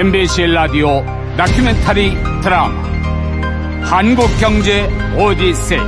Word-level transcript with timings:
MBC 0.00 0.46
라디오 0.46 1.04
다큐멘터리 1.36 2.14
드라마 2.42 2.82
한국경제 3.82 4.88
오디세이 5.14 5.78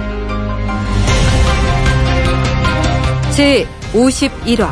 제 3.35 3.67
51화 3.95 4.69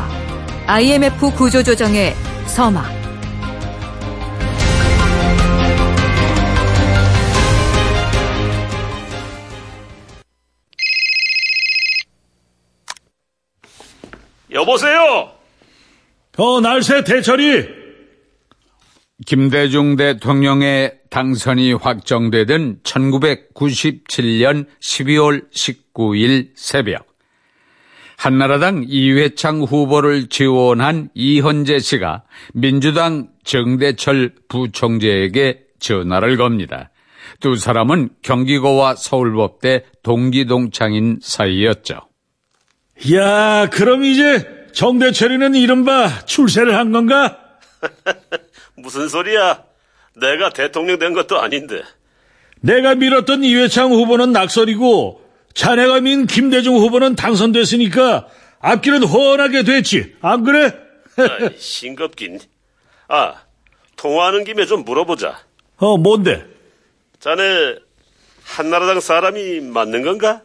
IMF 0.67 1.31
구조조정의 1.31 2.13
서막 2.45 2.85
여보세요? 14.51 15.31
어, 16.37 16.61
날새 16.61 17.03
대철이! 17.03 17.80
김대중 19.25 19.95
대통령의 19.95 20.93
당선이 21.09 21.73
확정되던 21.73 22.79
1997년 22.83 24.65
12월 24.79 25.51
19일 25.51 26.49
새벽 26.55 27.05
한나라당 28.17 28.85
이회창 28.87 29.61
후보를 29.61 30.27
지원한 30.29 31.09
이현재 31.15 31.79
씨가 31.79 32.23
민주당 32.53 33.29
정대철 33.43 34.35
부총재에게 34.47 35.61
전화를 35.79 36.37
겁니다. 36.37 36.91
두 37.39 37.55
사람은 37.55 38.09
경기고와 38.21 38.95
서울법대 38.95 39.85
동기동창인 40.03 41.17
사이였죠. 41.21 42.01
야, 43.13 43.67
그럼 43.71 44.03
이제 44.03 44.67
정대철이는 44.73 45.55
이른바 45.55 46.23
출세를 46.25 46.75
한 46.75 46.91
건가? 46.91 47.39
무슨 48.81 49.07
소리야? 49.07 49.63
내가 50.15 50.49
대통령 50.49 50.99
된 50.99 51.13
것도 51.13 51.39
아닌데. 51.39 51.81
내가 52.61 52.95
밀었던 52.95 53.43
이회창 53.43 53.91
후보는 53.91 54.31
낙설이고 54.31 55.21
자네가 55.53 56.01
민 56.01 56.27
김대중 56.27 56.75
후보는 56.75 57.15
당선됐으니까 57.15 58.27
앞길은 58.59 59.03
훤하게 59.03 59.63
됐지. 59.63 60.15
안 60.21 60.43
그래? 60.43 60.73
아이, 61.17 61.57
싱겁긴. 61.57 62.39
아, 63.07 63.35
통화하는 63.95 64.43
김에 64.43 64.65
좀 64.65 64.83
물어보자. 64.85 65.39
어, 65.77 65.97
뭔데? 65.97 66.45
자네 67.19 67.75
한나라당 68.43 68.99
사람이 68.99 69.61
맞는 69.61 70.03
건가? 70.03 70.41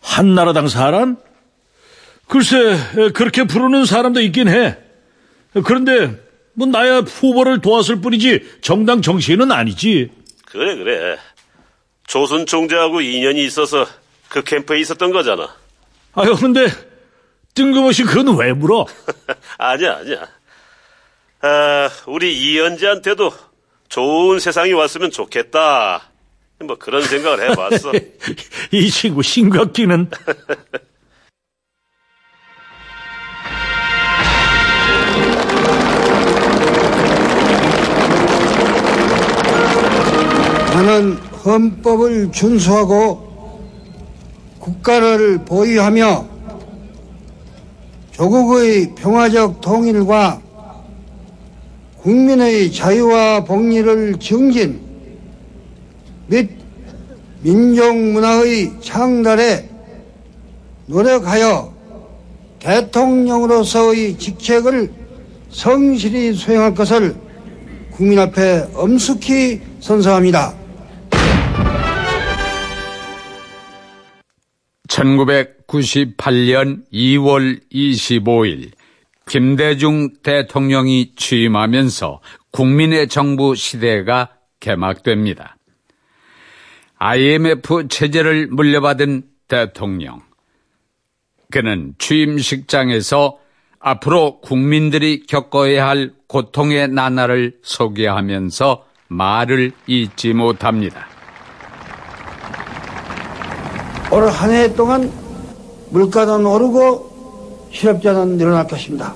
한나라당 0.00 0.68
사람? 0.68 1.16
글쎄, 2.28 2.76
그렇게 3.14 3.44
부르는 3.44 3.84
사람도 3.84 4.20
있긴 4.20 4.48
해. 4.48 4.76
그런데 5.64 6.20
뭐 6.56 6.66
나야 6.66 7.00
후보를 7.00 7.60
도왔을 7.60 8.00
뿐이지 8.00 8.60
정당 8.62 9.02
정치인은 9.02 9.52
아니지. 9.52 10.10
그래 10.46 10.74
그래. 10.76 11.18
조선 12.06 12.46
총재하고 12.46 13.02
인연이 13.02 13.44
있어서 13.44 13.86
그 14.28 14.42
캠프에 14.42 14.80
있었던 14.80 15.12
거잖아. 15.12 15.54
아유, 16.14 16.34
근데 16.34 16.66
뜬금없이 17.54 18.04
그건 18.04 18.36
왜 18.38 18.52
물어? 18.52 18.86
아니야 19.58 19.96
아니야. 19.96 20.28
아, 21.42 21.90
우리 22.06 22.36
이현지한테도 22.54 23.32
좋은 23.88 24.38
세상이 24.40 24.72
왔으면 24.72 25.10
좋겠다. 25.10 26.10
뭐 26.60 26.76
그런 26.78 27.02
생각을 27.02 27.50
해봤어. 27.50 27.92
이 28.72 28.90
친구 28.90 29.22
싱겁기는. 29.22 30.10
나는 40.76 41.14
헌법을 41.42 42.30
준수하고 42.32 43.26
국가를 44.58 45.38
보유하며 45.46 46.26
조국의 48.10 48.94
평화적 48.94 49.62
통일과 49.62 50.42
국민의 52.02 52.70
자유와 52.72 53.44
복리를 53.44 54.18
증진 54.18 54.78
및 56.26 56.50
민족 57.40 57.96
문화의 57.96 58.72
창달에 58.82 59.70
노력하여 60.84 61.72
대통령으로서의 62.58 64.18
직책을 64.18 64.92
성실히 65.48 66.34
수행할 66.34 66.74
것을 66.74 67.16
국민 67.92 68.18
앞에 68.18 68.68
엄숙히 68.74 69.62
선서합니다. 69.80 70.65
1998년 74.96 76.84
2월 76.90 77.60
25일 77.70 78.70
김대중 79.28 80.08
대통령이 80.22 81.12
취임하면서 81.16 82.20
국민의 82.52 83.08
정부 83.08 83.54
시대가 83.54 84.30
개막됩니다. 84.60 85.56
IMF 86.98 87.88
체제를 87.88 88.46
물려받은 88.46 89.24
대통령. 89.48 90.22
그는 91.50 91.94
취임식장에서 91.98 93.38
앞으로 93.78 94.40
국민들이 94.40 95.26
겪어야 95.26 95.86
할 95.86 96.12
고통의 96.26 96.88
나날을 96.88 97.58
소개하면서 97.62 98.86
말을 99.08 99.72
잊지 99.86 100.32
못합니다. 100.32 101.15
올 104.10 104.28
한 104.30 104.50
해 104.52 104.72
동안 104.74 105.10
물가는 105.90 106.44
오르고 106.44 107.68
실업자는 107.72 108.36
늘어날 108.38 108.66
것입니다. 108.66 109.14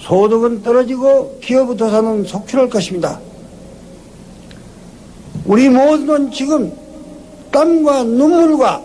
소득은 0.00 0.62
떨어지고 0.62 1.38
기업부터 1.40 1.90
사는 1.90 2.24
속출할 2.24 2.70
것입니다. 2.70 3.20
우리 5.44 5.68
모두는 5.68 6.30
지금 6.32 6.72
땀과 7.50 8.04
눈물과 8.04 8.82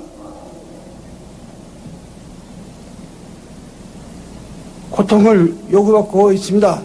고통을 4.91 5.55
요구받고 5.71 6.31
있습니다. 6.33 6.81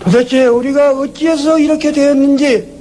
도대체 0.00 0.46
우리가 0.46 0.98
어찌해서 0.98 1.58
이렇게 1.58 1.92
되었는지 1.92 2.80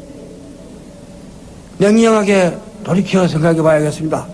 냉정하게 1.78 2.58
돌이켜 2.84 3.28
생각해 3.28 3.62
봐야겠습니다. 3.62 4.28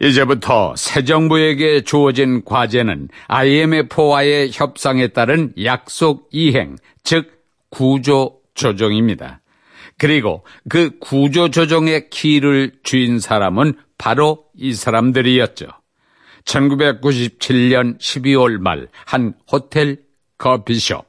이제부터 0.00 0.74
새 0.76 1.04
정부에게 1.04 1.82
주어진 1.82 2.44
과제는 2.44 3.08
IMF와의 3.28 4.50
협상에 4.52 5.08
따른 5.08 5.52
약속 5.62 6.28
이행, 6.32 6.76
즉 7.04 7.30
구조 7.70 8.40
조정입니다. 8.54 9.40
그리고 9.98 10.44
그 10.68 10.98
구조 10.98 11.50
조정의 11.50 12.10
키를 12.10 12.72
쥐인 12.82 13.20
사람은 13.20 13.74
바로 13.96 14.46
이 14.56 14.72
사람들이었죠. 14.74 15.66
1997년 16.44 17.98
12월 17.98 18.58
말 18.58 18.88
한 19.06 19.34
호텔 19.50 19.98
커피숍. 20.38 21.04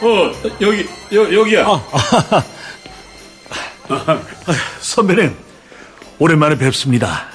어, 0.00 0.32
여기, 0.60 0.84
여, 1.14 1.32
여기야. 1.34 1.66
선배님, 4.80 5.34
오랜만에 6.18 6.58
뵙습니다. 6.58 7.28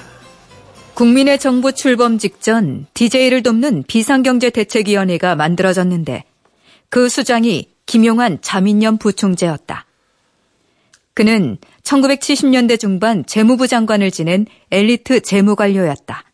국민의 0.94 1.38
정부 1.38 1.72
출범 1.72 2.18
직전 2.18 2.86
DJ를 2.94 3.42
돕는 3.42 3.84
비상경제대책위원회가 3.88 5.34
만들어졌는데 5.34 6.24
그 6.90 7.08
수장이 7.08 7.70
김용환 7.86 8.38
자민련 8.42 8.98
부총재였다. 8.98 9.86
그는 11.14 11.58
1970년대 11.82 12.78
중반 12.78 13.24
재무부 13.26 13.66
장관을 13.68 14.10
지낸 14.10 14.46
엘리트 14.70 15.20
재무관료였다. 15.20 16.24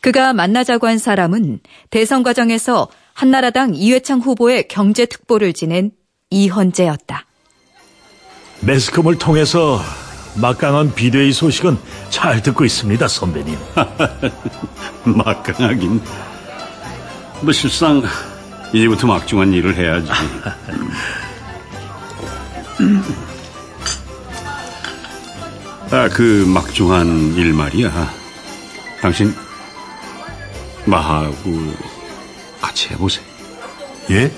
그가 0.00 0.32
만나자고 0.32 0.86
한 0.86 0.98
사람은 0.98 1.60
대선 1.90 2.22
과정에서 2.22 2.88
한나라당 3.14 3.74
이회창 3.74 4.20
후보의 4.20 4.68
경제특보를 4.68 5.52
지낸 5.52 5.92
이헌재였다. 6.30 7.26
매스컴을 8.60 9.18
통해서 9.18 9.80
막강한 10.34 10.94
비대위 10.94 11.32
소식은 11.32 11.78
잘 12.10 12.42
듣고 12.42 12.64
있습니다, 12.64 13.06
선배님. 13.06 13.56
막강하긴. 15.04 16.00
뭐 17.42 17.52
실상 17.52 18.02
이제부터 18.72 19.06
막중한 19.06 19.52
일을 19.52 19.76
해야지. 19.76 20.10
아, 25.92 26.08
그 26.08 26.44
막중한 26.46 27.34
일 27.34 27.52
말이야. 27.52 28.10
당신 29.00 29.34
마하고 30.86 31.74
같이 32.60 32.88
해보세요. 32.90 33.24
예? 34.10 34.32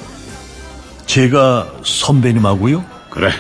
제가 1.07 1.73
선배님하고요? 1.85 2.85
그래. 3.11 3.31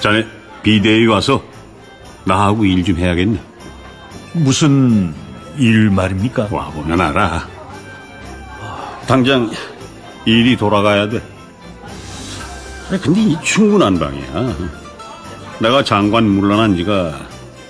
자네 0.00 0.26
비대위 0.62 1.06
와서 1.06 1.42
나하고 2.24 2.64
일 2.66 2.84
좀 2.84 2.96
해야겠네. 2.98 3.40
무슨 4.34 5.14
일 5.56 5.90
말입니까? 5.90 6.48
와보면 6.50 7.00
알아. 7.00 7.48
당장 9.06 9.50
일이 10.26 10.56
돌아가야 10.56 11.08
돼. 11.08 11.22
근데 13.02 13.20
이 13.22 13.36
충분한 13.42 13.98
방이야. 13.98 14.56
내가 15.60 15.82
장관 15.82 16.24
물러난 16.24 16.76
지가 16.76 17.18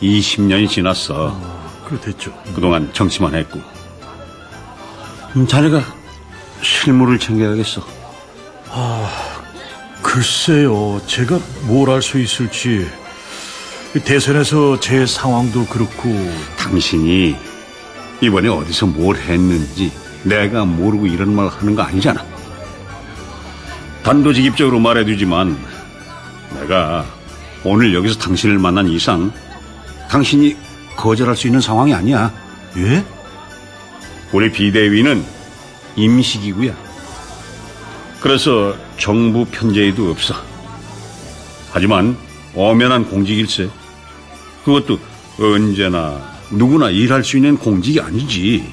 20년이 0.03 0.69
지났어. 0.69 1.39
그렇겠죠. 1.87 2.33
그동안 2.55 2.91
정치만 2.93 3.35
했고. 3.35 3.61
음, 5.37 5.47
자네가 5.47 5.83
실무를 6.63 7.19
챙겨야겠어. 7.19 7.83
글쎄요, 10.03 11.01
제가 11.07 11.39
뭘 11.67 11.89
할 11.91 12.03
수 12.03 12.19
있을지. 12.19 12.89
대선에서 14.05 14.79
제 14.81 15.07
상황도 15.07 15.67
그렇고, 15.67 16.09
당신이 16.59 17.35
이번에 18.21 18.49
어디서 18.49 18.87
뭘 18.87 19.17
했는지 19.17 19.91
내가 20.25 20.65
모르고 20.65 21.07
이런 21.07 21.35
말 21.35 21.49
하는 21.49 21.75
거 21.75 21.83
아니잖아. 21.83 22.25
단도직입적으로 24.03 24.79
말해두지만 24.79 25.59
내가 26.61 27.05
오늘 27.65 27.95
여기서 27.95 28.19
당신을 28.19 28.59
만난 28.59 28.89
이상 28.89 29.33
당신이 30.11 30.57
거절할 30.97 31.37
수 31.37 31.47
있는 31.47 31.61
상황이 31.61 31.93
아니야. 31.93 32.33
예? 32.77 33.05
우리 34.33 34.51
비대위는 34.51 35.25
임시기구야. 35.97 36.75
그래서 38.21 38.77
정부 38.99 39.45
편제에도 39.47 40.11
없어. 40.11 40.35
하지만 41.71 42.17
엄연한 42.55 43.09
공직일세. 43.09 43.71
그것도 44.65 44.99
언제나 45.39 46.21
누구나 46.51 46.91
일할 46.91 47.23
수 47.23 47.37
있는 47.37 47.57
공직이 47.57 48.01
아니지. 48.01 48.73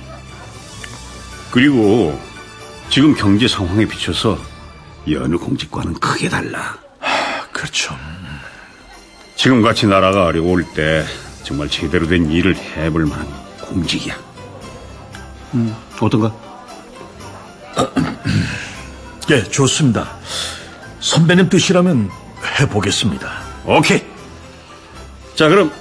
그리고 1.52 2.20
지금 2.90 3.14
경제 3.16 3.48
상황에 3.48 3.86
비춰서 3.86 4.38
여느 5.10 5.36
공직과는 5.38 5.94
크게 5.96 6.30
달라. 6.30 6.78
그렇죠. 7.52 7.96
지금같이 9.36 9.88
나라가 9.88 10.26
어려울 10.26 10.64
때 10.74 11.06
정말 11.44 11.70
제대로 11.70 12.08
된 12.08 12.32
일을 12.32 12.56
해볼 12.56 13.06
만한 13.06 13.28
공직이야. 13.62 14.16
음, 15.54 15.76
어떤가? 16.00 16.34
예, 19.32 19.44
좋습니다. 19.44 20.18
선배님 21.00 21.50
뜻이라면 21.50 22.10
해보겠습니다. 22.60 23.30
오케이. 23.66 24.02
자, 25.36 25.50
그럼 25.50 25.72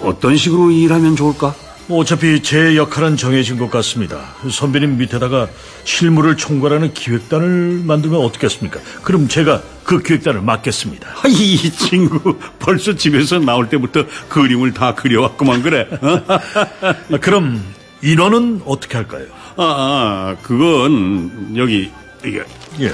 어떤 0.00 0.36
식으로 0.36 0.70
일하면 0.70 1.14
좋을까? 1.16 1.54
어차피 1.90 2.42
제 2.42 2.76
역할은 2.76 3.16
정해진 3.16 3.58
것 3.58 3.70
같습니다. 3.70 4.34
선배님 4.48 4.98
밑에다가 4.98 5.48
실무를 5.84 6.36
총괄하는 6.36 6.94
기획단을 6.94 7.82
만들면 7.84 8.20
어떻겠습니까? 8.20 8.80
그럼 9.02 9.28
제가 9.28 9.62
그 9.82 10.00
기획단을 10.00 10.40
맡겠습니다. 10.42 11.08
아, 11.08 11.28
이 11.28 11.56
친구 11.72 12.38
벌써 12.58 12.94
집에서 12.94 13.38
나올 13.38 13.68
때부터 13.68 14.04
그림을 14.28 14.72
다 14.72 14.94
그려왔구만 14.94 15.62
그래. 15.62 15.88
어? 16.00 16.22
아, 16.28 17.18
그럼 17.20 17.62
인원은 18.02 18.62
어떻게 18.66 18.96
할까요? 18.96 19.26
아, 19.56 19.64
아, 19.64 20.36
그건 20.42 21.54
여기 21.56 21.90
이게 22.24 22.42
예. 22.80 22.92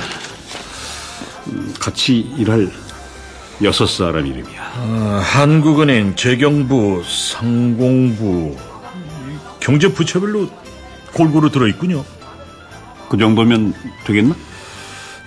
같이 1.78 2.18
일할 2.38 2.70
여섯 3.62 3.86
사람 3.86 4.26
이름이야. 4.26 4.72
아, 4.74 5.22
한국은행, 5.24 6.14
재경부, 6.16 7.02
상공부, 7.06 8.56
경제부처별로 9.66 10.48
골고루 11.12 11.50
들어있군요. 11.50 12.04
그 13.08 13.18
정도면 13.18 13.74
되겠나? 14.04 14.36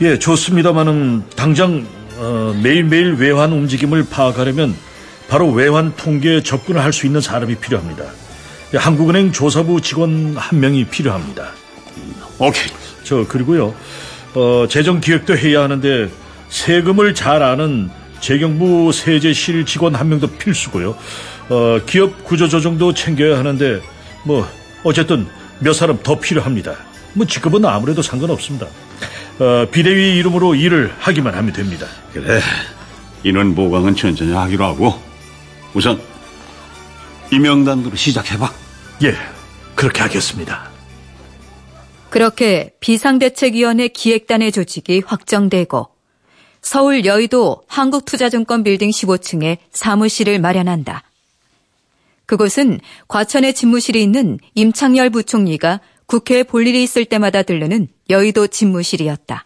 예, 0.01 0.17
좋습니다만은 0.17 1.23
당장 1.35 1.85
어, 2.15 2.57
매일매일 2.63 3.13
외환 3.15 3.51
움직임을 3.51 4.07
파악하려면 4.09 4.75
바로 5.27 5.51
외환 5.51 5.93
통계에 5.95 6.41
접근을 6.41 6.81
할 6.81 6.93
수 6.93 7.05
있는 7.05 7.19
사람이 7.21 7.55
필요합니다. 7.55 8.05
예, 8.73 8.77
한국은행 8.77 9.33
조사부 9.33 9.81
직원 9.81 10.35
한 10.37 10.59
명이 10.59 10.85
필요합니다. 10.85 11.49
오케이. 12.39 12.67
저 13.03 13.25
그리고요 13.27 13.75
어, 14.35 14.67
재정 14.69 15.01
기획도 15.01 15.35
해야 15.37 15.63
하는데 15.63 16.09
세금을 16.47 17.13
잘 17.13 17.43
아는 17.43 17.89
재경부 18.21 18.91
세제실 18.93 19.65
직원 19.65 19.95
한 19.95 20.07
명도 20.07 20.27
필수고요. 20.27 20.95
어, 21.49 21.79
기업 21.85 22.23
구조 22.23 22.47
조정도 22.47 22.93
챙겨야 22.93 23.37
하는데 23.37 23.81
뭐 24.23 24.47
어쨌든 24.83 25.27
몇 25.59 25.73
사람 25.73 26.01
더 26.01 26.19
필요합니다. 26.19 26.75
뭐 27.13 27.25
직급은 27.25 27.65
아무래도 27.65 28.01
상관없습니다. 28.01 28.67
어, 29.39 29.65
비대위 29.71 30.17
이름으로 30.17 30.55
일을 30.55 30.93
하기만 30.99 31.33
하면 31.33 31.53
됩니다. 31.53 31.87
그래. 32.13 32.39
인원 33.23 33.55
보강은 33.55 33.95
천천히 33.95 34.31
하기로 34.31 34.65
하고 34.65 34.93
우선 35.73 36.01
이 37.31 37.39
명단으로 37.39 37.95
시작해봐. 37.95 38.51
예, 39.03 39.15
그렇게 39.75 40.01
하겠습니다. 40.01 40.69
그렇게 42.09 42.71
비상대책위원회 42.79 43.89
기획단의 43.89 44.51
조직이 44.51 45.03
확정되고 45.05 45.89
서울 46.61 47.05
여의도 47.05 47.61
한국투자증권 47.67 48.63
빌딩 48.63 48.89
15층에 48.89 49.57
사무실을 49.71 50.39
마련한다. 50.39 51.03
그곳은 52.29 52.79
과천에 53.07 53.53
집무실이 53.53 54.03
있는 54.03 54.37
임창열 54.53 55.09
부총리가 55.09 55.79
국회에 56.05 56.43
볼 56.43 56.67
일이 56.67 56.83
있을 56.83 57.05
때마다 57.05 57.41
들르는 57.41 57.87
여의도 58.07 58.45
집무실이었다. 58.45 59.45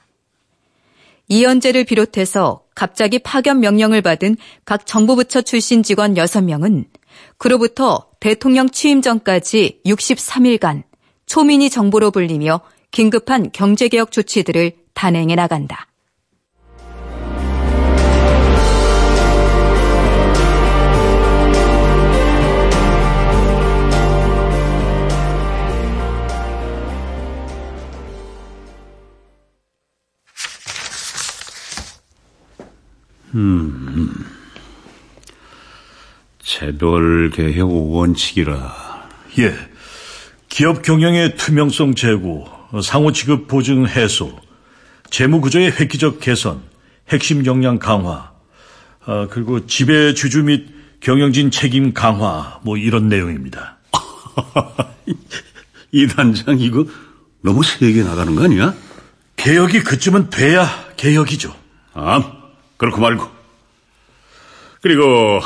이현재를 1.29 1.85
비롯해서 1.85 2.65
갑자기 2.75 3.19
파견 3.19 3.61
명령을 3.61 4.01
받은 4.01 4.35
각 4.65 4.85
정부부처 4.85 5.43
출신 5.43 5.81
직원 5.81 6.15
6명은 6.15 6.83
그로부터 7.37 8.09
대통령 8.19 8.69
취임 8.69 9.01
전까지 9.01 9.79
63일간 9.85 10.83
초민이 11.25 11.69
정보로 11.69 12.11
불리며 12.11 12.59
긴급한 12.91 13.51
경제개혁 13.53 14.11
조치들을 14.11 14.73
단행해 14.93 15.35
나간다. 15.35 15.87
제돌 36.39 37.31
개혁 37.31 37.71
원칙이라. 37.71 39.07
예, 39.39 39.55
기업 40.49 40.83
경영의 40.83 41.35
투명성 41.35 41.95
제고, 41.95 42.47
상호 42.83 43.11
지급 43.11 43.47
보증 43.47 43.87
해소, 43.87 44.39
재무 45.09 45.41
구조의 45.41 45.79
획기적 45.79 46.19
개선, 46.19 46.61
핵심 47.09 47.45
역량 47.45 47.79
강화, 47.79 48.31
아, 49.05 49.27
그리고 49.29 49.65
지배 49.65 50.13
주주 50.13 50.43
및 50.43 50.67
경영진 50.99 51.49
책임 51.49 51.93
강화, 51.93 52.59
뭐 52.63 52.77
이런 52.77 53.09
내용입니다. 53.09 53.77
이 55.91 56.07
단장 56.07 56.59
이거 56.59 56.85
너무 57.41 57.63
세게 57.63 58.03
나가는 58.03 58.35
거 58.35 58.43
아니야? 58.43 58.73
개혁이 59.35 59.83
그쯤은 59.83 60.29
돼야 60.29 60.67
개혁이죠. 60.95 61.53
아, 61.93 62.42
그렇고 62.83 62.99
말고. 62.99 63.25
그리고 64.81 65.39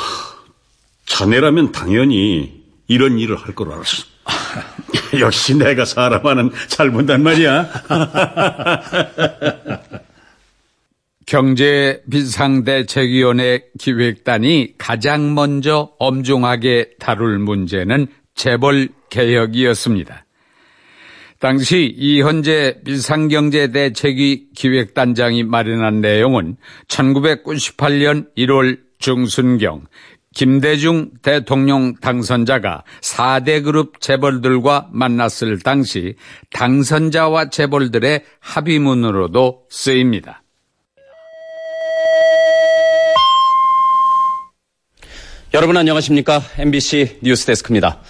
자네라면 1.06 1.70
당연히 1.70 2.64
이런 2.88 3.16
일을 3.16 3.36
할 3.36 3.54
걸 3.54 3.70
알았어. 3.72 4.04
역시 5.20 5.54
내가 5.56 5.84
사람 5.84 6.26
하는 6.26 6.50
잘 6.66 6.90
본단 6.90 7.22
말이야. 7.22 7.70
경제 11.26 12.02
비상대책위원회 12.10 13.66
기획단이 13.78 14.74
가장 14.76 15.34
먼저 15.34 15.92
엄중하게 16.00 16.94
다룰 16.98 17.38
문제는 17.38 18.08
재벌 18.34 18.88
개혁이었습니다. 19.10 20.24
당시 21.38 21.94
이현재 21.96 22.80
비상경제대책위 22.84 24.48
기획단장이 24.56 25.44
마련한 25.44 26.00
내용은 26.00 26.56
1998년 26.88 28.26
1월 28.36 28.80
중순경 28.98 29.86
김대중 30.34 31.10
대통령 31.22 31.94
당선자가 31.94 32.82
4대 33.00 33.62
그룹 33.64 34.00
재벌들과 34.00 34.88
만났을 34.92 35.60
당시 35.60 36.16
당선자와 36.50 37.50
재벌들의 37.50 38.24
합의문으로도 38.40 39.66
쓰입니다. 39.70 40.42
여러분 45.54 45.76
안녕하십니까? 45.76 46.42
MBC 46.58 47.20
뉴스데스크입니다. 47.22 48.02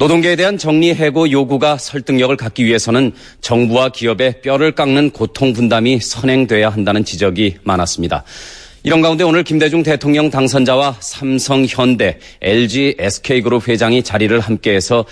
노동계에 0.00 0.34
대한 0.34 0.56
정리 0.56 0.94
해고 0.94 1.30
요구가 1.30 1.76
설득력을 1.76 2.34
갖기 2.34 2.64
위해서는 2.64 3.12
정부와 3.42 3.90
기업의 3.90 4.40
뼈를 4.40 4.72
깎는 4.72 5.10
고통 5.10 5.52
분담이 5.52 6.00
선행돼야 6.00 6.70
한다는 6.70 7.04
지적이 7.04 7.56
많았습니다. 7.64 8.24
이런 8.82 9.02
가운데 9.02 9.24
오늘 9.24 9.44
김대중 9.44 9.82
대통령 9.82 10.30
당선자와 10.30 10.96
삼성, 11.00 11.66
현대, 11.68 12.18
LG, 12.40 12.96
SK그룹 12.98 13.68
회장이 13.68 14.02
자리를 14.02 14.40
함께해서 14.40 15.04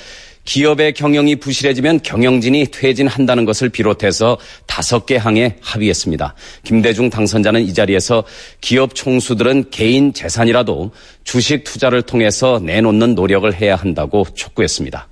기업의 0.49 0.95
경영이 0.95 1.37
부실해지면 1.37 2.01
경영진이 2.03 2.69
퇴진한다는 2.73 3.45
것을 3.45 3.69
비롯해서 3.69 4.39
다섯 4.65 5.05
개 5.05 5.19
항에 5.19 5.57
합의했습니다. 5.61 6.35
김대중 6.65 7.11
당선자는 7.11 7.61
이 7.61 7.75
자리에서 7.75 8.25
기업 8.63 8.95
총수들은 8.95 9.67
개인 9.71 10.15
재산이라도 10.15 10.93
주식 11.23 11.65
투자를 11.65 12.01
통해서 12.01 12.63
내놓는 12.65 13.15
노력을 13.15 13.53
해야 13.53 13.77
한다고 13.77 14.27
촉구했습니다. 14.35 15.07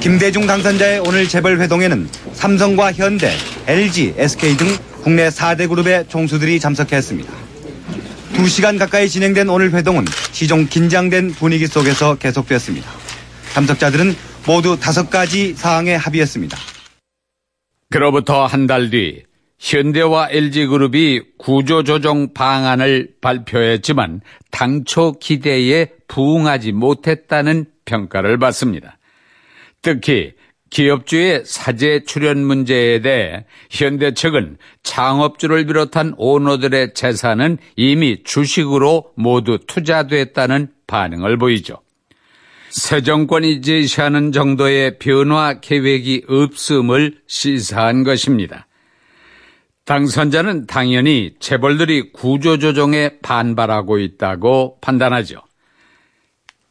김대중 0.00 0.46
당선자의 0.46 1.00
오늘 1.00 1.28
재벌 1.28 1.60
회동에는 1.60 2.08
삼성과 2.32 2.94
현대, 2.94 3.30
LG, 3.66 4.14
SK 4.16 4.56
등 4.56 4.66
국내 5.02 5.28
4대 5.28 5.68
그룹의 5.68 6.06
총수들이 6.08 6.58
참석했습니다. 6.58 7.30
2시간 8.32 8.78
가까이 8.78 9.10
진행된 9.10 9.50
오늘 9.50 9.74
회동은 9.74 10.06
시종 10.32 10.66
긴장된 10.66 11.32
분위기 11.32 11.66
속에서 11.66 12.14
계속됐습니다. 12.14 12.90
참석자들은 13.52 14.29
모두 14.46 14.78
다섯 14.78 15.10
가지 15.10 15.54
사항에 15.54 15.94
합의했습니다. 15.94 16.56
그로부터 17.90 18.46
한 18.46 18.66
달 18.66 18.90
뒤 18.90 19.22
현대와 19.58 20.28
LG그룹이 20.30 21.20
구조조정 21.36 22.32
방안을 22.32 23.16
발표했지만 23.20 24.22
당초 24.50 25.12
기대에 25.18 25.88
부응하지 26.08 26.72
못했다는 26.72 27.66
평가를 27.84 28.38
받습니다. 28.38 28.96
특히 29.82 30.32
기업주의 30.70 31.42
사제 31.44 32.04
출연 32.06 32.42
문제에 32.42 33.00
대해 33.00 33.44
현대 33.70 34.14
측은 34.14 34.56
창업주를 34.82 35.66
비롯한 35.66 36.14
오너들의 36.16 36.94
재산은 36.94 37.58
이미 37.76 38.22
주식으로 38.24 39.12
모두 39.14 39.58
투자됐다는 39.66 40.68
반응을 40.86 41.36
보이죠. 41.36 41.82
새 42.70 43.02
정권이 43.02 43.60
제시하는 43.62 44.30
정도의 44.30 44.98
변화 44.98 45.58
계획이 45.60 46.26
없음을 46.28 47.20
시사한 47.26 48.04
것입니다. 48.04 48.68
당선자는 49.84 50.66
당연히 50.66 51.34
재벌들이 51.40 52.12
구조조정에 52.12 53.18
반발하고 53.22 53.98
있다고 53.98 54.78
판단하죠. 54.80 55.42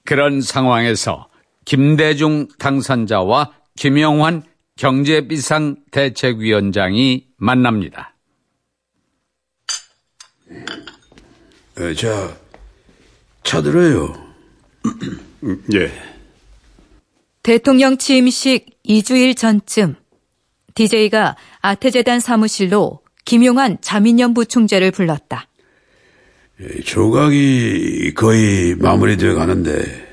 그런 0.06 0.40
상황에서 0.42 1.28
김대중 1.66 2.48
당선자와 2.58 3.52
김영환 3.76 4.44
경제비상대책위원장이 4.78 7.28
만납니다. 7.36 8.16
에, 11.78 11.94
자, 11.94 12.38
차 13.44 13.62
들어요. 13.62 14.14
예. 15.74 15.92
대통령 17.44 17.98
취임식 17.98 18.84
2주일 18.86 19.36
전쯤 19.36 19.96
DJ가 20.76 21.36
아태재단 21.62 22.20
사무실로 22.20 23.02
김용환 23.26 23.78
자민련 23.82 24.34
부총재를 24.34 24.92
불렀다. 24.92 25.48
조각이 26.84 28.14
거의 28.16 28.76
마무리되어 28.76 29.36
가는데 29.36 30.08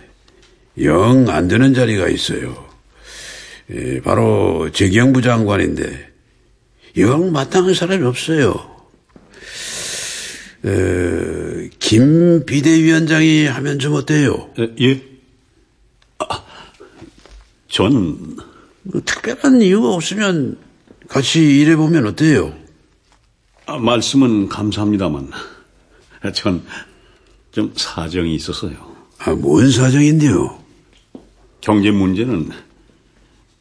영 0.82 1.28
안 1.28 1.48
되는 1.48 1.74
자리가 1.74 2.08
있어요. 2.08 2.66
바로 4.04 4.70
재경부 4.70 5.22
장관인데 5.22 6.10
영 6.98 7.32
마땅한 7.32 7.74
사람이 7.74 8.04
없어요. 8.04 8.54
김 11.78 12.44
비대위원장이 12.46 13.46
하면 13.46 13.78
좀 13.78 13.94
어때요? 13.94 14.50
예? 14.80 15.00
아, 17.84 17.88
전뭐 17.88 19.02
특별한 19.04 19.62
이유가 19.62 19.92
없으면 19.94 20.58
같이 21.08 21.60
일해보면 21.60 22.06
어때요? 22.06 22.56
아, 23.66 23.78
말씀은 23.78 24.48
감사합니다만 24.48 25.30
전 26.34 26.62
좀 27.56 27.72
사정이 27.74 28.34
있어서요. 28.34 28.94
아, 29.16 29.30
뭔 29.30 29.70
사정인데요? 29.70 30.62
경제 31.62 31.90
문제는 31.90 32.50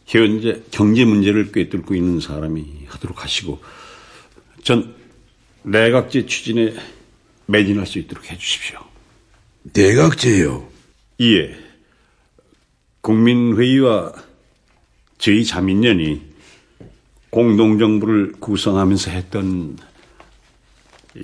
현재 0.06 0.62
경제 0.70 1.06
문제를 1.06 1.54
꿰뚫고 1.54 1.96
있는 1.96 2.20
사람이 2.20 2.88
하도록 2.88 3.24
하시고 3.24 3.62
전 4.64 4.94
내각제 5.64 6.26
추진에 6.26 6.76
매진할 7.46 7.88
수 7.88 8.00
있도록 8.00 8.30
해주십시오. 8.30 8.80
내각제요? 9.64 10.68
예. 11.22 11.58
국민회의와 13.06 14.14
저희 15.20 15.46
자민련이 15.46 16.24
공동정부를 17.30 18.34
구성하면서 18.40 19.12
했던 19.12 19.78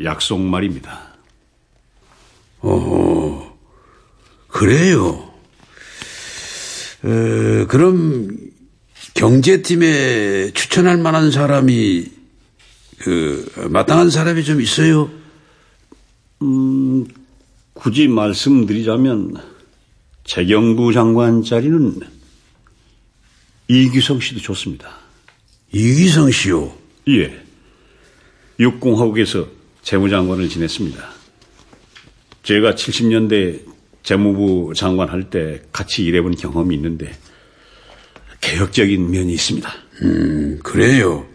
약속 0.04 0.40
말입니다. 0.40 1.16
어, 2.60 3.58
그래요. 4.48 5.34
어, 7.04 7.66
그럼 7.68 8.38
경제팀에 9.16 10.52
추천할 10.54 10.98
만한 10.98 11.32
사람이 11.32 12.12
그 13.00 13.68
마땅한 13.72 14.12
사람이 14.12 14.44
좀 14.44 14.62
있어요? 14.62 15.10
음, 16.44 17.08
굳이 17.74 18.08
말씀드리자면 18.08 19.51
재경부 20.24 20.94
장관 20.94 21.44
자리는 21.44 22.00
이규성 23.68 24.20
씨도 24.20 24.40
좋습니다. 24.42 24.98
이기성 25.72 26.32
씨요? 26.32 26.74
예. 27.10 27.42
육공화국에서 28.60 29.48
재무장관을 29.82 30.50
지냈습니다. 30.50 31.10
제가 32.44 32.76
70년대 32.76 33.62
재무부 34.04 34.74
장관 34.76 35.10
할 35.10 35.30
때 35.30 35.62
같이 35.72 36.04
일해본 36.04 36.36
경험이 36.36 36.76
있는데 36.76 37.12
개혁적인 38.42 39.10
면이 39.10 39.34
있습니다. 39.34 39.72
음, 40.04 40.60
그래요. 40.64 41.26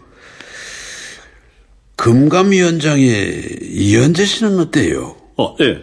금감위원장의 1.95 3.59
이현재 3.61 4.25
씨는 4.25 4.59
어때요? 4.59 5.15
어, 5.37 5.55
예. 5.61 5.81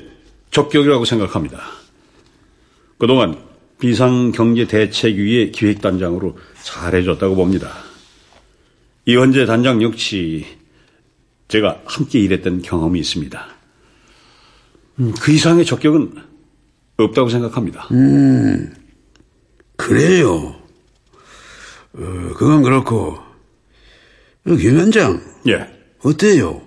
적격이라고 0.52 1.04
생각합니다. 1.04 1.60
그동안 2.98 3.38
비상경제대책위의 3.80 5.52
기획단장으로 5.52 6.38
잘해줬다고 6.62 7.34
봅니다. 7.34 7.70
이현재 9.06 9.46
단장 9.46 9.82
역시 9.82 10.46
제가 11.48 11.82
함께 11.84 12.20
일했던 12.20 12.62
경험이 12.62 13.00
있습니다. 13.00 13.46
음, 15.00 15.14
그 15.20 15.32
이상의 15.32 15.66
적격은 15.66 16.14
없다고 16.96 17.28
생각합니다. 17.28 17.88
음, 17.90 18.72
그래요. 19.76 20.56
어, 21.92 22.32
그건 22.36 22.62
그렇고, 22.62 23.18
어, 24.46 24.56
김 24.56 24.76
위원장. 24.76 25.20
예. 25.48 25.66
어때요? 26.02 26.63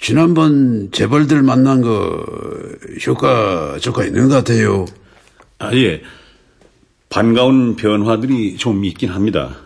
지난번 0.00 0.90
재벌들 0.92 1.42
만난 1.42 1.80
거 1.80 2.24
효과 3.06 3.76
효과 3.78 4.04
있는 4.04 4.28
것 4.28 4.36
같아요. 4.36 4.86
아 5.58 5.74
예. 5.74 6.02
반가운 7.08 7.76
변화들이 7.76 8.56
좀 8.56 8.84
있긴 8.84 9.10
합니다. 9.10 9.56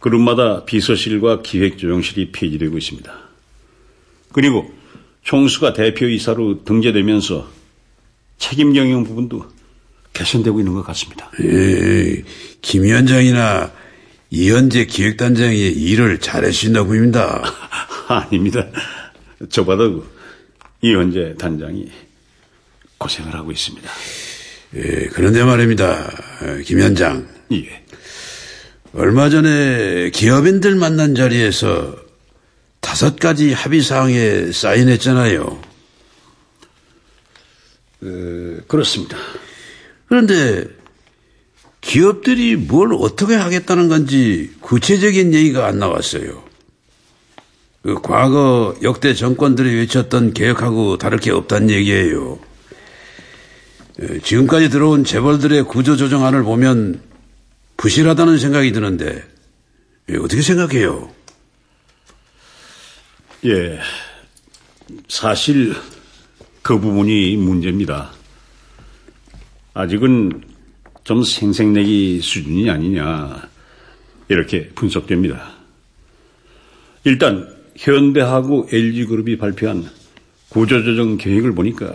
그룹마다 0.00 0.64
비서실과 0.64 1.42
기획조정실이 1.42 2.32
폐지되고 2.32 2.76
있습니다. 2.76 3.12
그리고 4.32 4.72
총수가 5.22 5.72
대표이사로 5.72 6.64
등재되면서 6.64 7.48
책임 8.38 8.72
경영 8.72 9.04
부분도 9.04 9.46
개선되고 10.12 10.60
있는 10.60 10.74
것 10.74 10.84
같습니다. 10.86 11.30
예, 11.42 12.22
김 12.62 12.82
위원장이나 12.82 13.70
이현재 14.30 14.86
기획단장이 14.86 15.58
일을 15.58 16.18
잘해주신다 16.18 16.84
보입니다. 16.84 17.42
아닙니다. 18.08 18.66
저보다 19.50 19.84
이현재 20.82 21.36
단장이 21.38 21.90
고생을 22.98 23.34
하고 23.34 23.52
있습니다. 23.52 23.90
예, 24.76 25.08
그런데 25.12 25.44
말입니다. 25.44 26.10
김 26.64 26.78
위원장. 26.78 27.28
예. 27.52 27.84
얼마 28.92 29.30
전에 29.30 30.10
기업인들 30.10 30.74
만난 30.74 31.14
자리에서 31.14 31.96
다섯 32.80 33.16
가지 33.18 33.52
합의사항에 33.52 34.52
사인했잖아요. 34.52 35.62
어, 38.00 38.58
그렇습니다. 38.66 39.16
그런데 40.08 40.64
기업들이 41.80 42.56
뭘 42.56 42.92
어떻게 42.94 43.34
하겠다는 43.34 43.88
건지 43.88 44.52
구체적인 44.60 45.34
얘기가 45.34 45.66
안 45.66 45.78
나왔어요. 45.78 46.47
그 47.82 48.00
과거 48.02 48.74
역대 48.82 49.14
정권들이 49.14 49.76
외쳤던 49.76 50.34
개혁하고 50.34 50.98
다를 50.98 51.18
게 51.18 51.30
없다는 51.30 51.70
얘기예요. 51.70 52.38
에, 54.00 54.18
지금까지 54.20 54.70
들어온 54.70 55.04
재벌들의 55.04 55.64
구조조정안을 55.64 56.42
보면 56.42 57.00
부실하다는 57.76 58.38
생각이 58.38 58.72
드는데 58.72 59.22
예, 60.10 60.16
어떻게 60.16 60.42
생각해요? 60.42 61.10
예. 63.44 63.78
사실 65.08 65.74
그 66.62 66.78
부분이 66.78 67.36
문제입니다. 67.36 68.12
아직은 69.74 70.42
좀 71.04 71.22
생색내기 71.22 72.20
수준이 72.20 72.68
아니냐 72.68 73.48
이렇게 74.28 74.68
분석됩니다. 74.70 75.52
일단 77.04 77.57
현대하고 77.78 78.68
LG그룹이 78.70 79.38
발표한 79.38 79.88
구조조정 80.48 81.16
계획을 81.16 81.54
보니까 81.54 81.94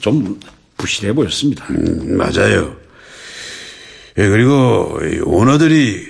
좀 0.00 0.40
부실해 0.76 1.12
보였습니다. 1.12 1.66
음, 1.70 2.16
맞아요. 2.16 2.76
예, 4.18 4.28
그리고 4.28 4.98
이 5.02 5.20
오너들이 5.20 6.04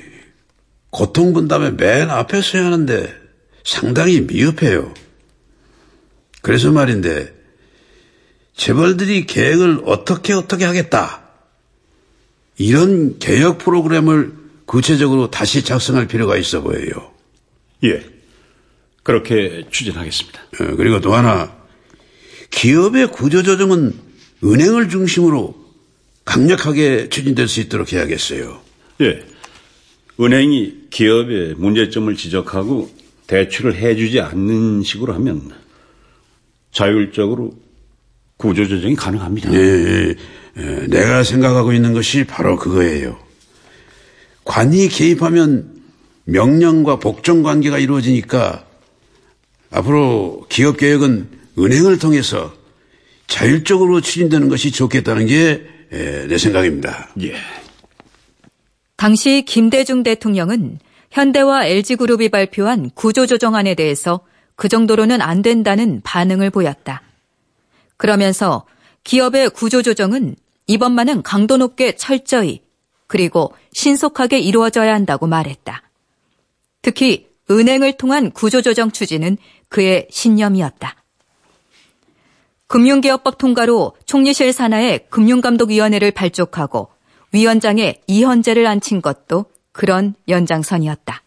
고통 0.91 1.35
분담의 1.35 1.75
맨 1.75 2.09
앞에 2.11 2.41
서야 2.41 2.65
하는데 2.65 3.15
상당히 3.63 4.23
미흡해요. 4.23 4.95
그래서 6.41 6.73
말인데 6.73 7.35
재벌들이 8.57 9.27
계획을 9.27 9.83
어떻게 9.85 10.33
어떻게 10.33 10.65
하겠다. 10.65 11.25
이런 12.57 13.19
개혁 13.19 13.59
프로그램을 13.59 14.33
구체적으로 14.65 15.31
다시 15.31 15.63
작성할 15.63 16.09
필요가 16.09 16.37
있어 16.39 16.63
보여요. 16.63 17.13
예. 17.85 18.18
그렇게 19.09 19.65
추진하겠습니다. 19.71 20.39
어, 20.61 20.77
그리고 20.77 21.01
또 21.01 21.15
하나 21.15 21.57
기업의 22.51 23.11
구조조정은 23.11 23.95
은행을 24.45 24.91
중심으로 24.91 25.55
강력하게 26.27 27.09
추진될 27.09 27.49
수 27.49 27.61
있도록 27.61 27.95
해야겠어요. 27.95 28.61
예. 29.01 29.25
은행이 30.21 30.89
기업의 30.91 31.55
문제점을 31.55 32.15
지적하고 32.17 32.91
대출을 33.27 33.77
해주지 33.77 34.21
않는 34.21 34.83
식으로 34.83 35.15
하면 35.15 35.53
자율적으로 36.71 37.55
구조조정이 38.37 38.95
가능합니다. 38.95 39.55
예, 39.55 39.59
예. 39.59 40.15
예, 40.59 40.87
내가 40.87 41.25
생각하고 41.25 41.73
있는 41.73 41.95
것이 41.95 42.25
바로 42.25 42.59
그거예요. 42.59 43.19
관이 44.45 44.89
개입하면 44.89 45.81
명령과 46.27 46.99
복종 46.99 47.43
관계가 47.43 47.79
이루어지니까 47.79 48.68
앞으로 49.71 50.47
기업 50.49 50.77
개혁은 50.77 51.29
은행을 51.59 51.99
통해서 51.99 52.55
자율적으로 53.27 54.01
추진되는 54.01 54.49
것이 54.49 54.71
좋겠다는 54.71 55.27
게 55.27 55.79
내 55.91 56.37
생각입니다. 56.39 57.09
예. 57.23 57.35
당시 58.97 59.43
김대중 59.47 60.03
대통령은 60.03 60.79
현대와 61.11 61.67
LG그룹이 61.67 62.29
발표한 62.29 62.91
구조조정안에 62.91 63.75
대해서 63.75 64.21
그 64.57 64.69
정도로는 64.69 65.23
안 65.23 65.41
된다는 65.41 66.01
반응을 66.03 66.51
보였다. 66.51 67.03
그러면서 67.97 68.67
기업의 69.05 69.51
구조조정은 69.51 70.37
이번만은 70.67 71.23
강도 71.23 71.57
높게 71.57 71.97
철저히 71.97 72.61
그리고 73.07 73.55
신속하게 73.73 74.41
이루어져야 74.41 74.93
한다고 74.93 75.27
말했다. 75.27 75.83
특히 76.83 77.29
은행을 77.51 77.97
통한 77.97 78.31
구조조정 78.31 78.91
추진은 78.91 79.39
그의 79.69 80.07
신념이었다. 80.11 80.95
금융기업법 82.67 83.39
통과로 83.39 83.95
총리실 84.05 84.53
산하의 84.53 85.07
금융감독위원회를 85.09 86.11
발족하고 86.11 86.89
위원장에 87.33 88.01
이현재를 88.07 88.67
앉힌 88.67 89.01
것도 89.03 89.47
그런 89.73 90.15
연장선이었다. 90.29 91.23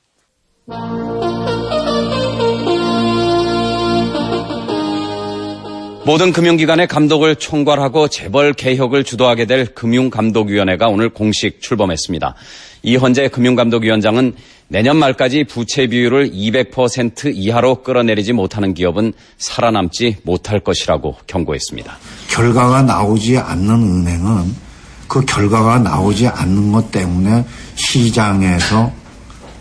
모든 6.03 6.33
금융기관의 6.33 6.87
감독을 6.87 7.35
총괄하고 7.35 8.07
재벌 8.07 8.53
개혁을 8.53 9.03
주도하게 9.03 9.45
될 9.45 9.65
금융감독위원회가 9.67 10.87
오늘 10.87 11.09
공식 11.09 11.61
출범했습니다. 11.61 12.33
이현재 12.81 13.27
금융감독위원장은 13.27 14.33
내년 14.67 14.97
말까지 14.97 15.43
부채 15.43 15.85
비율을 15.85 16.31
200% 16.31 17.31
이하로 17.35 17.83
끌어내리지 17.83 18.33
못하는 18.33 18.73
기업은 18.73 19.13
살아남지 19.37 20.17
못할 20.23 20.59
것이라고 20.59 21.17
경고했습니다. 21.27 21.95
결과가 22.29 22.81
나오지 22.81 23.37
않는 23.37 23.69
은행은 23.69 24.55
그 25.07 25.23
결과가 25.25 25.79
나오지 25.79 26.27
않는 26.27 26.71
것 26.71 26.91
때문에 26.91 27.45
시장에서 27.75 28.91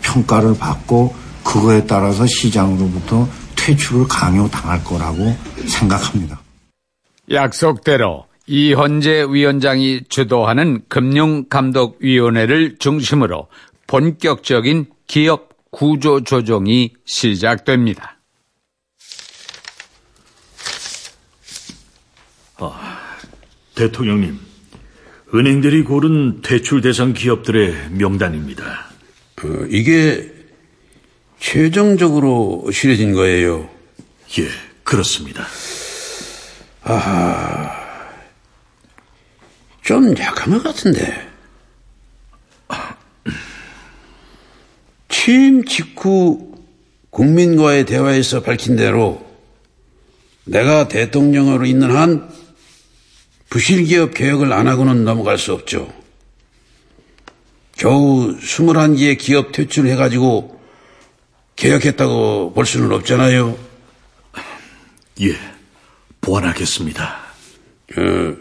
평가를 0.01 0.57
받고 0.57 1.13
그거에 1.43 1.85
따라서 1.85 2.25
시장으로부터 2.25 3.27
퇴출을 3.65 4.07
강요당할 4.07 4.83
거라고 4.83 5.37
생각합니다. 5.67 6.41
약속대로 7.29 8.25
이현재 8.47 9.27
위원장이 9.29 10.01
주도하는 10.09 10.81
금융감독위원회를 10.89 12.77
중심으로 12.79 13.47
본격적인 13.87 14.87
기업 15.07 15.49
구조 15.71 16.21
조정이 16.23 16.93
시작됩니다. 17.05 18.17
대통령님, 23.75 24.37
은행들이 25.33 25.83
고른 25.83 26.41
퇴출 26.41 26.81
대상 26.81 27.13
기업들의 27.13 27.89
명단입니다. 27.91 28.63
어, 29.43 29.65
이게 29.69 30.40
최종적으로 31.41 32.69
실어진 32.71 33.13
거예요. 33.13 33.67
예, 34.37 34.47
그렇습니다. 34.83 35.45
좀 39.81 40.15
약한 40.19 40.53
것 40.53 40.63
같은데. 40.63 41.29
취임 45.09 45.65
직후 45.65 46.55
국민과의 47.09 47.85
대화에서 47.85 48.43
밝힌 48.43 48.75
대로 48.75 49.25
내가 50.45 50.87
대통령으로 50.87 51.65
있는 51.65 51.95
한 51.95 52.29
부실기업 53.49 54.13
개혁을 54.13 54.53
안 54.53 54.67
하고는 54.67 55.03
넘어갈 55.03 55.37
수 55.37 55.53
없죠. 55.53 55.91
겨우 57.75 58.37
21개의 58.37 59.17
기업 59.17 59.51
퇴출해가지고 59.51 60.60
개혁했다고 61.61 62.53
볼 62.55 62.65
수는 62.65 62.91
없잖아요. 62.91 63.55
예, 65.21 65.37
보완하겠습니다. 66.19 67.15
어, 67.97 68.35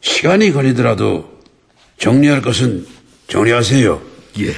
시간이 0.00 0.50
걸리더라도 0.50 1.40
정리할 1.96 2.42
것은 2.42 2.86
정리하세요. 3.28 4.02
예. 4.40 4.52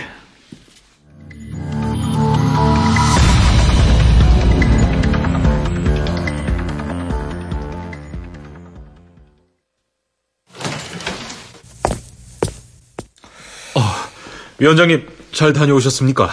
위원장님 14.59 15.07
잘 15.33 15.53
다녀오셨습니까? 15.53 16.31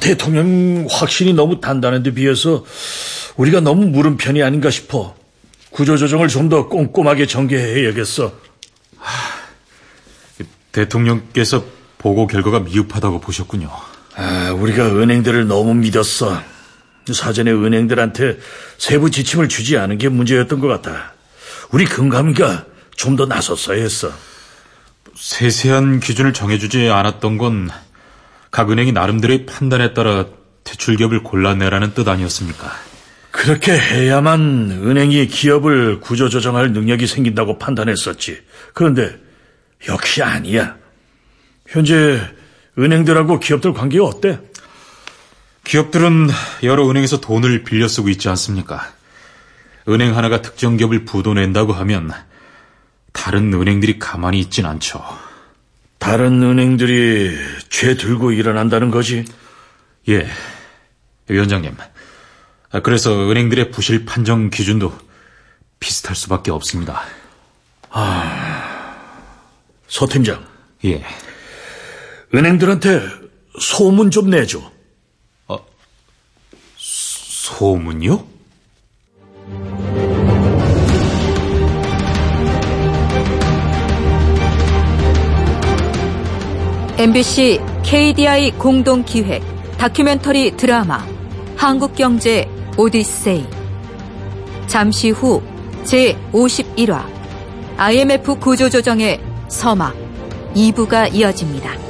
대통령 0.00 0.86
확신이 0.90 1.32
너무 1.32 1.60
단단한 1.60 2.02
데 2.02 2.12
비해서 2.12 2.64
우리가 3.36 3.60
너무 3.60 3.86
물은 3.86 4.16
편이 4.16 4.42
아닌가 4.42 4.70
싶어. 4.70 5.14
구조조정을 5.70 6.28
좀 6.28 6.48
더 6.48 6.68
꼼꼼하게 6.68 7.26
전개해야겠어. 7.26 8.32
대통령께서 10.72 11.64
보고 11.98 12.26
결과가 12.26 12.60
미흡하다고 12.60 13.20
보셨군요. 13.20 13.70
아, 14.16 14.52
우리가 14.52 14.86
은행들을 14.86 15.46
너무 15.46 15.74
믿었어. 15.74 16.40
사전에 17.12 17.50
은행들한테 17.50 18.38
세부 18.78 19.10
지침을 19.10 19.48
주지 19.48 19.76
않은 19.76 19.98
게 19.98 20.08
문제였던 20.08 20.60
것 20.60 20.68
같아. 20.68 21.12
우리 21.70 21.84
금감위가 21.84 22.66
좀 22.96 23.16
더 23.16 23.26
나섰어야 23.26 23.80
했어. 23.80 24.12
세세한 25.16 26.00
기준을 26.00 26.32
정해주지 26.32 26.88
않았던 26.88 27.38
건 27.38 27.70
각 28.50 28.70
은행이 28.70 28.92
나름대로의 28.92 29.46
판단에 29.46 29.94
따라 29.94 30.26
대출기업을 30.64 31.22
골라내라는 31.22 31.94
뜻 31.94 32.08
아니었습니까? 32.08 32.70
그렇게 33.30 33.72
해야만 33.72 34.82
은행이 34.84 35.28
기업을 35.28 36.00
구조조정할 36.00 36.72
능력이 36.72 37.06
생긴다고 37.06 37.58
판단했었지. 37.58 38.42
그런데 38.74 39.16
역시 39.88 40.22
아니야. 40.22 40.76
현재 41.66 42.20
은행들하고 42.78 43.38
기업들 43.38 43.72
관계가 43.72 44.04
어때? 44.04 44.40
기업들은 45.64 46.28
여러 46.64 46.88
은행에서 46.88 47.20
돈을 47.20 47.62
빌려 47.62 47.86
쓰고 47.86 48.08
있지 48.08 48.28
않습니까? 48.28 48.92
은행 49.88 50.16
하나가 50.16 50.42
특정 50.42 50.76
기업을 50.76 51.04
부도낸다고 51.04 51.72
하면 51.72 52.12
다른 53.12 53.52
은행들이 53.52 53.98
가만히 53.98 54.40
있진 54.40 54.66
않죠. 54.66 55.02
다른 56.00 56.42
은행들이 56.42 57.36
죄 57.68 57.94
들고 57.94 58.32
일어난다는 58.32 58.90
거지? 58.90 59.24
예, 60.08 60.26
위원장님. 61.28 61.76
아, 62.72 62.80
그래서 62.80 63.30
은행들의 63.30 63.70
부실 63.70 64.06
판정 64.06 64.48
기준도 64.48 64.92
비슷할 65.78 66.16
수밖에 66.16 66.50
없습니다. 66.50 67.02
아, 67.90 68.96
서 69.86 70.06
팀장. 70.06 70.44
예. 70.86 71.04
은행들한테 72.34 73.02
소문 73.60 74.10
좀 74.10 74.30
내줘. 74.30 74.58
어, 75.48 75.66
소문요? 76.76 78.24
MBC 87.00 87.58
KDI 87.82 88.50
공동 88.58 89.02
기획 89.02 89.42
다큐멘터리 89.78 90.54
드라마 90.58 91.02
한국경제 91.56 92.46
오디세이 92.76 93.46
잠시 94.66 95.08
후 95.08 95.40
제51화 95.84 97.02
IMF 97.78 98.38
구조조정의 98.38 99.18
서막 99.48 99.96
2부가 100.54 101.14
이어집니다. 101.14 101.89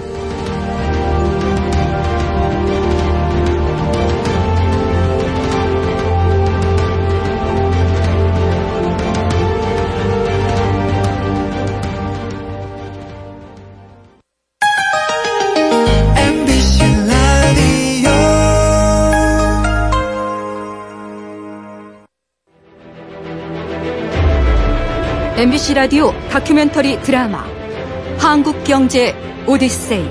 MBC 25.41 25.73
라디오 25.73 26.13
다큐멘터리 26.29 27.01
드라마 27.01 27.47
한국경제 28.19 29.15
오디세이 29.47 30.07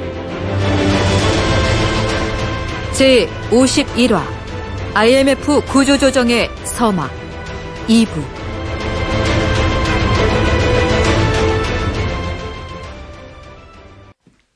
제51화 2.93 4.23
IMF 4.95 5.65
구조조정의 5.65 6.49
서막 6.63 7.11
2부 7.87 8.23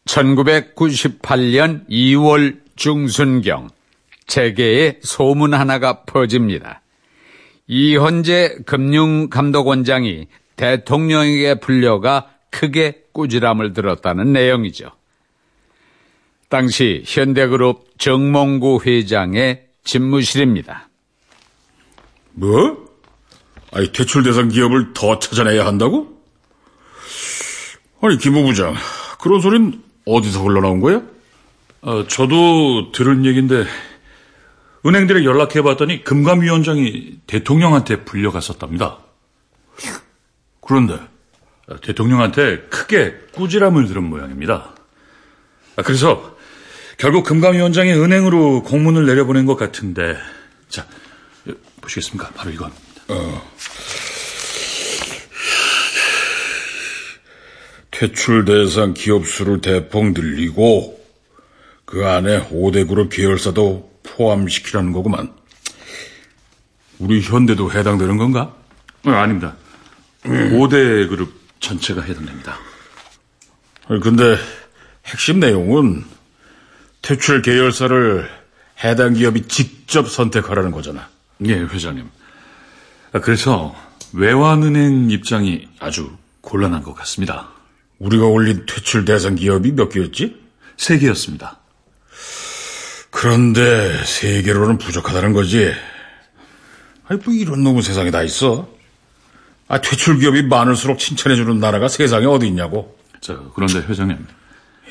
1998년 0.06 1.88
2월 1.88 2.62
중순경 2.76 3.70
재계에 4.26 4.98
소문 5.04 5.54
하나가 5.54 6.02
퍼집니다. 6.06 6.82
이현재 7.68 8.58
금융감독원장이 8.66 10.28
대통령에게 10.56 11.56
불려가 11.56 12.30
크게 12.50 13.04
꾸지람을 13.12 13.74
들었다는 13.74 14.34
내용이죠. 14.34 14.92
당시 16.50 17.04
현대그룹 17.06 17.98
정몽구 17.98 18.82
회장의 18.86 19.68
집무실입니다. 19.84 20.90
뭐? 22.34 22.88
아니, 23.72 23.92
대출 23.92 24.24
대상 24.24 24.50
기업을 24.50 24.94
더 24.94 25.18
찾아내야 25.20 25.66
한다고? 25.66 26.22
아니, 28.02 28.18
김 28.18 28.34
부부장, 28.34 28.76
그런 29.20 29.42
소린 29.42 29.82
어디서 30.06 30.44
흘러나온 30.44 30.80
거야? 30.80 31.02
어, 31.82 32.08
저도 32.08 32.92
들은 32.92 33.26
얘기인데 33.26 33.66
은행들에 34.86 35.24
연락해봤더니 35.24 36.04
금감위원장이 36.04 37.20
대통령한테 37.26 38.04
불려갔었답니다. 38.04 39.00
그런데 40.66 41.00
대통령한테 41.82 42.62
크게 42.70 43.16
꾸지람을 43.34 43.88
들은 43.88 44.04
모양입니다. 44.04 44.76
아, 45.76 45.82
그래서 45.82 46.38
결국 46.98 47.24
금감위원장이 47.26 47.92
은행으로 47.94 48.64
공문을 48.64 49.06
내려보낸 49.06 49.46
것 49.46 49.56
같은데 49.56 50.18
자 50.70 50.86
보시겠습니까? 51.82 52.32
바로 52.36 52.52
이겁니다. 52.52 52.82
어. 53.10 53.52
퇴출 57.92 58.46
대상 58.46 58.94
기업 58.94 59.26
수를 59.28 59.62
대폭 59.62 60.12
늘리고 60.14 61.00
그 61.86 62.06
안에 62.08 62.50
5대 62.50 62.88
그룹 62.88 63.10
계열사도 63.10 64.00
포함시키라는 64.04 64.94
거구만. 64.94 65.34
우리 67.00 67.22
현대도 67.22 67.72
해당되는 67.72 68.18
건가? 68.18 68.56
어, 69.06 69.12
아닙니다. 69.12 69.56
5대 70.24 71.10
그룹 71.10 71.34
전체가 71.60 72.02
해당됩니다. 72.02 72.58
근데 74.02 74.38
핵심 75.06 75.40
내용은 75.40 76.06
퇴출 77.02 77.42
계열사를 77.42 78.30
해당 78.84 79.14
기업이 79.14 79.48
직접 79.48 80.10
선택하라는 80.10 80.72
거잖아. 80.72 81.10
예, 81.46 81.54
회장님. 81.54 82.10
아, 83.12 83.20
그래서 83.20 83.76
외환은행 84.14 85.10
입장이 85.12 85.68
아주 85.80 86.12
곤란한 86.42 86.84
것 86.84 86.94
같습니다. 86.96 87.50
우리가 88.00 88.26
올린 88.26 88.66
퇴출 88.66 89.06
대상 89.06 89.36
기업이 89.36 89.74
몇 89.74 89.90
개였지? 89.90 90.42
세 90.78 90.98
개였습니다. 90.98 91.60
그런데 93.12 94.04
세 94.06 94.42
개로는 94.42 94.78
부족하다는 94.78 95.34
거지. 95.34 95.72
아니, 97.06 97.20
뭐 97.24 97.34
이런 97.34 97.64
놈은 97.64 97.82
세상에 97.82 98.12
다 98.12 98.24
있어. 98.24 98.68
아, 99.74 99.82
퇴출 99.82 100.20
기업이 100.20 100.44
많을수록 100.44 101.00
칭찬해주는 101.00 101.60
나라가 101.60 101.88
세상에 101.88 102.28
어디 102.28 102.46
있냐고. 102.46 102.96
자, 103.22 103.42
그런데 103.56 103.80
회장님. 103.80 104.24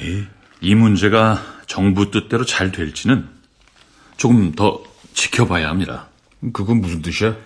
이, 0.01 0.25
이 0.61 0.75
문제가 0.75 1.41
정부 1.69 2.11
뜻대로 2.11 2.45
잘 2.45 2.73
될지는 2.73 3.29
조금 4.17 4.51
더 4.57 4.83
지켜봐야 5.15 5.69
합니다. 5.69 6.09
그건 6.53 6.81
무슨 6.81 7.01
뜻이야? 7.01 7.37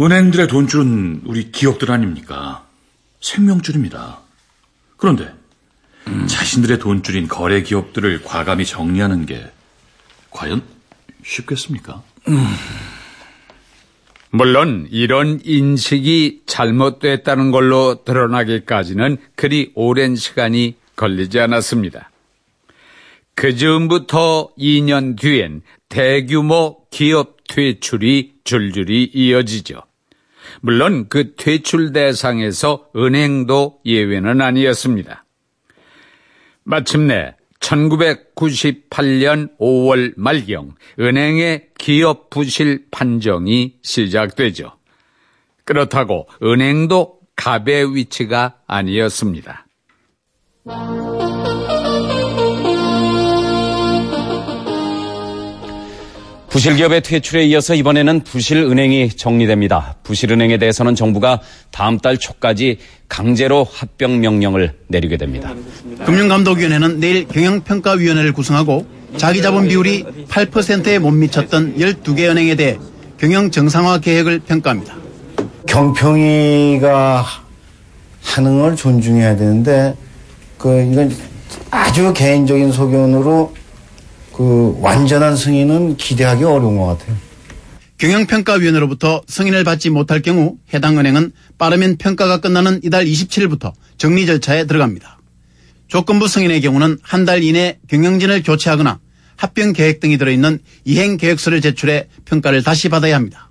은행들의 0.00 0.46
돈줄은 0.46 1.22
우리 1.24 1.50
기업들 1.50 1.90
아닙니까? 1.90 2.64
생명줄입니다. 3.20 4.20
그런데 4.98 5.34
음. 6.06 6.28
자신들의 6.28 6.78
돈줄인 6.78 7.26
거래 7.26 7.62
기업들을 7.62 8.22
과감히 8.22 8.64
정리하는 8.64 9.26
게 9.26 9.50
과연 10.30 10.62
쉽겠습니까? 11.24 12.04
음. 12.28 12.46
물론 14.30 14.86
이런 14.90 15.40
인식이 15.44 16.42
잘못됐다는 16.46 17.50
걸로 17.50 18.04
드러나기까지는 18.04 19.16
그리 19.34 19.72
오랜 19.74 20.14
시간이 20.14 20.76
걸리지 20.94 21.40
않았습니다. 21.40 22.10
그 23.34 23.56
즈음부터 23.56 24.50
2년 24.56 25.18
뒤엔 25.18 25.62
대규모 25.88 26.86
기업 26.90 27.38
퇴출이 27.48 28.34
줄줄이 28.44 29.10
이어지죠. 29.12 29.82
물론 30.60 31.08
그 31.08 31.34
퇴출 31.34 31.92
대상에서 31.92 32.88
은행도 32.94 33.80
예외는 33.84 34.40
아니었습니다. 34.40 35.24
마침내 36.64 37.34
1998년 37.60 39.56
5월 39.58 40.14
말경 40.16 40.74
은행의 40.98 41.68
기업 41.78 42.30
부실 42.30 42.86
판정이 42.90 43.76
시작되죠. 43.82 44.72
그렇다고 45.64 46.28
은행도 46.42 47.20
갑의 47.36 47.94
위치가 47.94 48.56
아니었습니다. 48.66 49.66
부실기업의 56.50 57.02
퇴출에 57.02 57.44
이어서 57.46 57.74
이번에는 57.74 58.20
부실은행이 58.24 59.10
정리됩니다. 59.10 59.94
부실은행에 60.02 60.58
대해서는 60.58 60.96
정부가 60.96 61.40
다음 61.70 61.98
달 61.98 62.18
초까지 62.18 62.78
강제로 63.08 63.64
합병 63.64 64.20
명령을 64.20 64.74
내리게 64.88 65.16
됩니다. 65.16 65.54
금융감독위원회는 66.04 66.98
내일 66.98 67.28
경영평가위원회를 67.28 68.32
구성하고 68.32 68.84
자기자본 69.16 69.68
비율이 69.68 70.04
8%에 70.28 70.98
못 70.98 71.12
미쳤던 71.12 71.76
12개 71.78 72.28
은행에 72.28 72.56
대해 72.56 72.78
경영 73.18 73.50
정상화 73.50 73.98
계획을 73.98 74.40
평가합니다. 74.40 74.96
경평이가 75.68 77.24
하는 78.22 78.60
걸 78.60 78.74
존중해야 78.74 79.36
되는데 79.36 79.94
그 80.58 80.82
이건 80.82 81.14
아주 81.70 82.12
개인적인 82.12 82.72
소견으로 82.72 83.54
그 84.40 84.74
완전한 84.80 85.36
승인은 85.36 85.98
기대하기 85.98 86.44
어려운 86.44 86.78
것 86.78 86.86
같아요. 86.86 87.14
경영평가위원회로부터 87.98 89.20
승인을 89.28 89.64
받지 89.64 89.90
못할 89.90 90.22
경우 90.22 90.56
해당 90.72 90.96
은행은 90.98 91.32
빠르면 91.58 91.98
평가가 91.98 92.38
끝나는 92.38 92.80
이달 92.82 93.04
27일부터 93.04 93.72
정리 93.98 94.24
절차에 94.24 94.64
들어갑니다. 94.64 95.18
조건부 95.88 96.26
승인의 96.26 96.62
경우는 96.62 96.96
한 97.02 97.26
달 97.26 97.42
이내 97.42 97.76
경영진을 97.88 98.42
교체하거나 98.42 98.98
합병 99.36 99.74
계획 99.74 100.00
등이 100.00 100.16
들어있는 100.16 100.60
이행 100.86 101.18
계획서를 101.18 101.60
제출해 101.60 102.06
평가를 102.24 102.62
다시 102.62 102.88
받아야 102.88 103.16
합니다. 103.16 103.50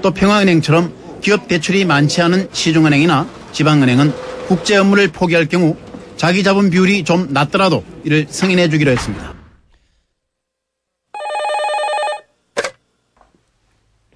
또 0.00 0.12
평화은행처럼 0.12 0.94
기업 1.22 1.48
대출이 1.48 1.86
많지 1.86 2.22
않은 2.22 2.50
시중은행이나 2.52 3.28
지방은행은 3.50 4.12
국제 4.46 4.76
업무를 4.76 5.08
포기할 5.08 5.46
경우 5.46 5.76
자기 6.16 6.44
자본 6.44 6.70
비율이 6.70 7.02
좀 7.02 7.26
낮더라도 7.32 7.82
이를 8.04 8.26
승인해 8.30 8.68
주기로 8.68 8.92
했습니다. 8.92 9.34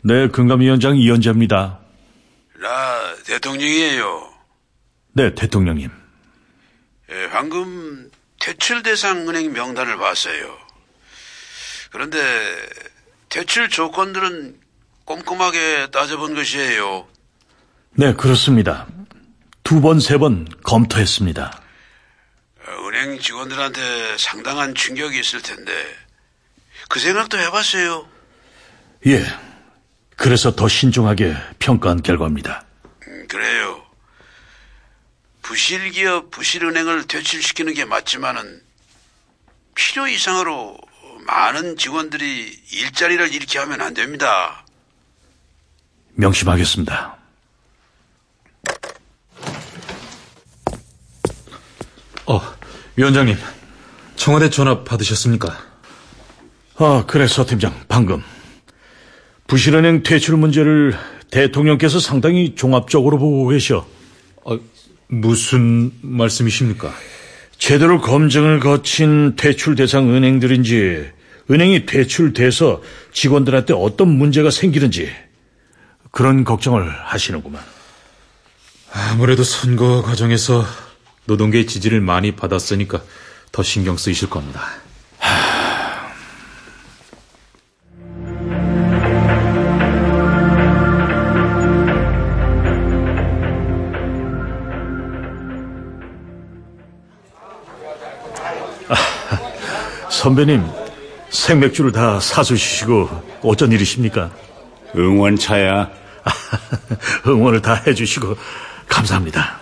네, 0.08 0.26
금감위원장 0.28 0.96
이현자입니다. 0.96 1.80
라 2.60 3.14
대통령이에요. 3.26 4.32
네, 5.12 5.34
대통령님. 5.34 5.90
예, 7.10 7.28
방금 7.28 8.10
퇴출 8.40 8.82
대상 8.82 9.28
은행 9.28 9.52
명단을 9.52 9.98
봤어요. 9.98 10.56
그런데 11.92 12.18
퇴출 13.28 13.68
조건들은 13.68 14.58
꼼꼼하게 15.04 15.90
따져본 15.90 16.34
것이에요. 16.34 17.06
네, 17.98 18.14
그렇습니다. 18.14 18.86
두 19.62 19.82
번, 19.82 20.00
세 20.00 20.16
번 20.16 20.48
검토했습니다. 20.62 21.60
어, 22.66 22.88
은행 22.88 23.18
직원들한테 23.18 24.16
상당한 24.16 24.74
충격이 24.74 25.20
있을 25.20 25.42
텐데 25.42 25.70
그 26.88 26.98
생각도 26.98 27.38
해봤어요. 27.38 28.08
예. 29.08 29.22
그래서 30.18 30.54
더 30.54 30.66
신중하게 30.68 31.34
평가한 31.60 32.02
결과입니다. 32.02 32.64
음, 33.06 33.26
그래요. 33.28 33.80
부실기업, 35.42 36.32
부실은행을 36.32 37.06
퇴출시키는 37.06 37.72
게 37.72 37.84
맞지만은 37.84 38.60
필요 39.76 40.08
이상으로 40.08 40.76
많은 41.24 41.76
직원들이 41.76 42.62
일자리를 42.72 43.32
잃게 43.32 43.60
하면 43.60 43.80
안 43.80 43.94
됩니다. 43.94 44.66
명심하겠습니다. 46.14 47.16
어, 52.26 52.40
위원장님. 52.96 53.38
청와대 54.16 54.50
전화 54.50 54.82
받으셨습니까? 54.82 55.56
아, 56.76 57.04
그래, 57.06 57.28
서 57.28 57.46
팀장. 57.46 57.72
방금. 57.88 58.22
부실은행 59.48 60.02
퇴출 60.02 60.36
문제를 60.36 60.94
대통령께서 61.30 61.98
상당히 62.00 62.54
종합적으로 62.54 63.18
보고 63.18 63.48
계셔. 63.48 63.86
어, 64.44 64.58
무슨 65.08 65.90
말씀이십니까? 66.02 66.94
제대로 67.56 67.98
검증을 68.00 68.60
거친 68.60 69.36
퇴출 69.36 69.74
대상 69.74 70.14
은행들인지, 70.14 71.08
은행이 71.50 71.86
퇴출돼서 71.86 72.82
직원들한테 73.12 73.72
어떤 73.72 74.08
문제가 74.08 74.50
생기는지, 74.50 75.10
그런 76.10 76.44
걱정을 76.44 76.86
하시는구만. 77.06 77.62
아무래도 78.92 79.44
선거 79.44 80.02
과정에서 80.02 80.64
노동계의 81.24 81.66
지지를 81.66 82.02
많이 82.02 82.32
받았으니까 82.32 83.02
더 83.50 83.62
신경 83.62 83.96
쓰이실 83.96 84.28
겁니다. 84.28 84.60
선배님, 100.18 100.64
생맥주를 101.30 101.92
다 101.92 102.18
사주시고 102.18 103.08
어쩐 103.42 103.70
일이십니까? 103.70 104.32
응원차야. 104.96 105.92
응원을 107.24 107.62
다 107.62 107.74
해주시고 107.86 108.34
감사합니다. 108.88 109.60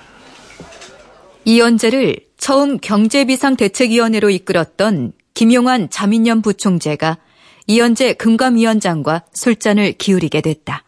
이연재를 1.44 2.20
처음 2.38 2.78
경제비상대책위원회로 2.78 4.30
이끌었던 4.30 5.12
김용환 5.34 5.90
자민련 5.90 6.40
부총재가 6.40 7.18
이연재 7.66 8.14
금감위원장과 8.14 9.24
술잔을 9.34 9.92
기울이게 9.92 10.40
됐다. 10.40 10.84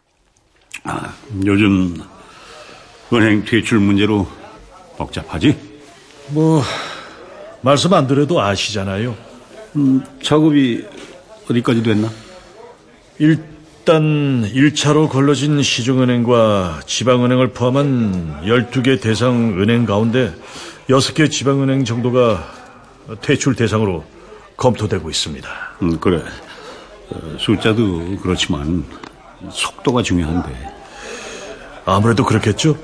아, 0.85 1.13
요즘 1.45 1.95
은행 3.13 3.45
퇴출 3.45 3.81
문제로 3.81 4.27
복잡하지? 4.97 5.59
뭐 6.29 6.63
말씀 7.61 7.93
안 7.93 8.07
드려도 8.07 8.41
아시잖아요. 8.41 9.28
음, 9.79 10.03
작업이 10.21 10.85
어디까지 11.49 11.85
됐나? 11.85 12.11
일단 13.21 14.43
1차로 14.53 15.09
걸러진 15.09 15.63
시중은행과 15.63 16.81
지방은행을 16.85 17.53
포함한 17.53 18.43
12개 18.45 19.01
대상 19.01 19.57
은행 19.61 19.87
가운데 19.87 20.35
6개 20.89 21.31
지방은행 21.31 21.85
정도가 21.85 22.53
퇴출 23.23 23.55
대상으로 23.55 24.05
검토되고 24.57 25.09
있습니다. 25.09 25.49
음, 25.83 26.01
그래. 26.01 26.23
어, 27.11 27.37
숫자도 27.39 28.19
그렇지만 28.21 28.85
속도가 29.49 30.03
중요한데. 30.03 30.51
아무래도 31.85 32.25
그렇겠죠. 32.25 32.77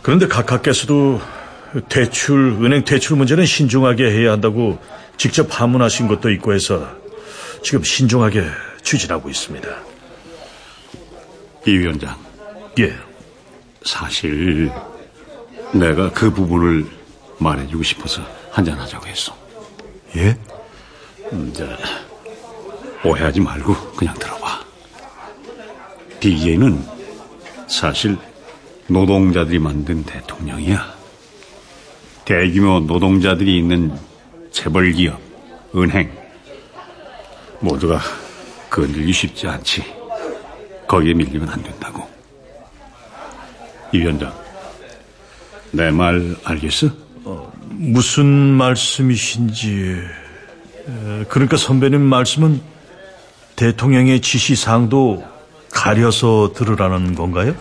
그런데 0.00 0.26
각하께서도 0.26 1.20
대출, 1.90 2.56
은행 2.62 2.82
대출 2.82 3.18
문제는 3.18 3.44
신중하게 3.44 4.10
해야 4.10 4.32
한다고 4.32 4.78
직접 5.20 5.60
하문하신 5.60 6.08
것도 6.08 6.30
있고 6.30 6.54
해서 6.54 6.96
지금 7.62 7.84
신중하게 7.84 8.42
추진하고 8.80 9.28
있습니다. 9.28 9.68
이 11.66 11.70
위원장. 11.72 12.16
예. 12.78 12.94
사실 13.84 14.72
내가 15.74 16.10
그 16.12 16.32
부분을 16.32 16.86
말해주고 17.36 17.82
싶어서 17.82 18.22
한잔하자고 18.50 19.06
했어. 19.08 19.36
예? 20.16 20.38
음, 21.34 21.52
자, 21.52 21.66
오해하지 23.04 23.40
말고 23.40 23.74
그냥 23.92 24.14
들어봐. 24.14 24.64
DJ는 26.20 26.82
사실 27.68 28.16
노동자들이 28.86 29.58
만든 29.58 30.02
대통령이야. 30.02 30.94
대규모 32.24 32.80
노동자들이 32.80 33.58
있는 33.58 34.09
재벌기업, 34.50 35.20
은행 35.74 36.10
모두가 37.60 38.00
건들기 38.70 39.12
쉽지 39.12 39.46
않지. 39.46 39.82
거기에 40.88 41.14
밀리면 41.14 41.48
안 41.48 41.62
된다고. 41.62 42.08
이 43.92 43.98
위원장, 43.98 44.32
내 45.72 45.90
말 45.90 46.36
알겠어? 46.44 46.88
어, 47.24 47.52
무슨 47.70 48.26
말씀이신지... 48.26 49.96
그러니까 51.28 51.56
선배님 51.56 52.00
말씀은 52.00 52.60
대통령의 53.54 54.20
지시사항도 54.20 55.24
가려서 55.70 56.52
들으라는 56.54 57.14
건가요? 57.14 57.54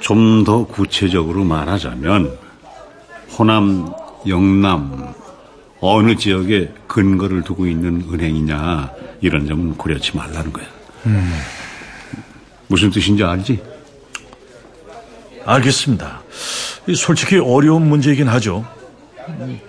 좀 0.00 0.44
더 0.44 0.64
구체적으로 0.66 1.42
말하자면 1.44 2.36
호남, 3.36 3.90
영남 4.28 5.12
어느 5.94 6.16
지역에 6.16 6.72
근거를 6.86 7.42
두고 7.42 7.66
있는 7.66 8.04
은행이냐 8.12 8.90
이런 9.20 9.46
점은 9.46 9.76
고려치 9.76 10.16
말라는 10.16 10.52
거야. 10.52 10.66
음. 11.06 11.32
무슨 12.66 12.90
뜻인지 12.90 13.22
알지? 13.22 13.62
알겠습니다. 15.44 16.22
솔직히 16.94 17.38
어려운 17.38 17.88
문제이긴 17.88 18.28
하죠. 18.28 18.66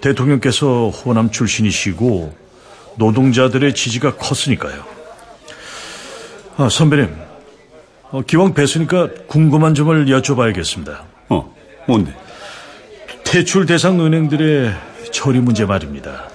대통령께서 0.02 0.90
호남 0.90 1.30
출신이시고 1.30 2.36
노동자들의 2.98 3.76
지지가 3.76 4.16
컸으니까요. 4.16 4.84
아, 6.58 6.70
선배님, 6.70 7.16
어, 8.10 8.22
기왕 8.26 8.54
뵀으니까 8.56 9.28
궁금한 9.28 9.76
점을 9.76 10.06
여쭤봐야겠습니다. 10.06 11.02
어, 11.30 11.56
뭔데? 11.88 12.16
퇴출 13.24 13.68
대상 13.68 14.00
은행들의 14.04 14.74
처리 15.12 15.40
문제 15.40 15.66
말입니다. 15.66 16.30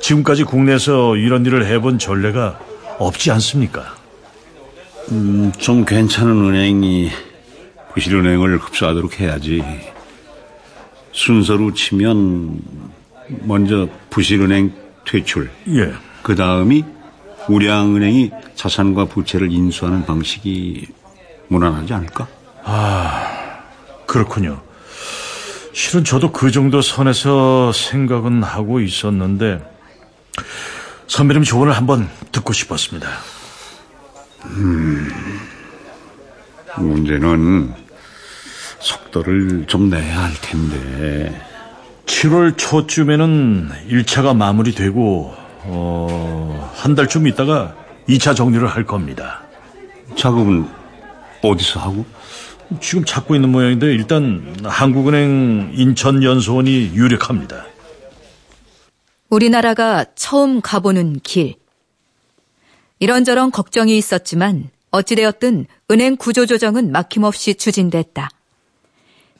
지금까지 0.00 0.44
국내에서 0.44 1.16
이런 1.16 1.46
일을 1.46 1.66
해본 1.66 1.98
전례가 1.98 2.58
없지 2.98 3.30
않습니까? 3.32 3.94
음, 5.10 5.52
좀 5.58 5.84
괜찮은 5.84 6.32
은행이 6.32 7.10
부실은행을 7.94 8.58
흡수하도록 8.58 9.20
해야지. 9.20 9.62
순서로 11.12 11.72
치면 11.74 12.60
먼저 13.42 13.88
부실은행 14.10 14.72
퇴출. 15.06 15.50
예. 15.68 15.92
그 16.22 16.34
다음이 16.34 16.84
우량은행이 17.48 18.30
자산과 18.54 19.06
부채를 19.06 19.52
인수하는 19.52 20.04
방식이 20.04 20.86
무난하지 21.48 21.92
않을까? 21.92 22.26
아, 22.64 23.62
그렇군요. 24.06 24.60
실은 25.74 26.04
저도 26.04 26.30
그 26.30 26.52
정도 26.52 26.80
선에서 26.80 27.72
생각은 27.72 28.44
하고 28.44 28.78
있었는데 28.78 29.60
선배님 31.08 31.42
조언을 31.42 31.72
한번 31.72 32.08
듣고 32.30 32.52
싶었습니다. 32.52 33.08
음, 34.44 35.10
문제는 36.76 37.74
속도를 38.78 39.64
좀 39.66 39.90
내야 39.90 40.22
할 40.22 40.32
텐데. 40.40 41.42
7월 42.06 42.56
초쯤에는 42.56 43.70
1차가 43.88 44.36
마무리되고 44.36 45.34
어, 45.66 46.72
한 46.76 46.94
달쯤 46.94 47.26
있다가 47.26 47.74
2차 48.08 48.36
정리를 48.36 48.64
할 48.68 48.84
겁니다. 48.84 49.42
작업은 50.16 50.68
어디서 51.42 51.80
하고? 51.80 52.06
지금 52.80 53.04
찾고 53.04 53.34
있는 53.34 53.50
모양인데 53.50 53.86
일단 53.86 54.56
한국은행 54.64 55.72
인천연수원이 55.74 56.92
유력합니다. 56.94 57.66
우리나라가 59.28 60.04
처음 60.14 60.60
가보는 60.60 61.20
길. 61.22 61.54
이런저런 62.98 63.50
걱정이 63.50 63.96
있었지만 63.98 64.70
어찌되었든 64.90 65.66
은행 65.90 66.16
구조조정은 66.16 66.92
막힘없이 66.92 67.56
추진됐다. 67.56 68.30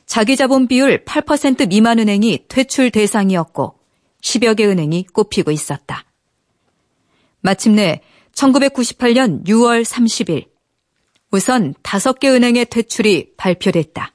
자기 0.05 0.35
자본 0.35 0.67
비율 0.67 1.03
8% 1.03 1.69
미만 1.69 1.99
은행이 1.99 2.45
퇴출 2.47 2.91
대상이었고 2.91 3.75
10여 4.21 4.57
개 4.57 4.65
은행이 4.65 5.07
꼽히고 5.13 5.51
있었다. 5.51 6.03
마침내 7.41 8.01
1998년 8.33 9.45
6월 9.45 9.83
30일 9.83 10.54
우선 11.35 11.73
5개 11.83 12.33
은행의 12.33 12.67
퇴출이 12.67 13.31
발표됐다. 13.35 14.13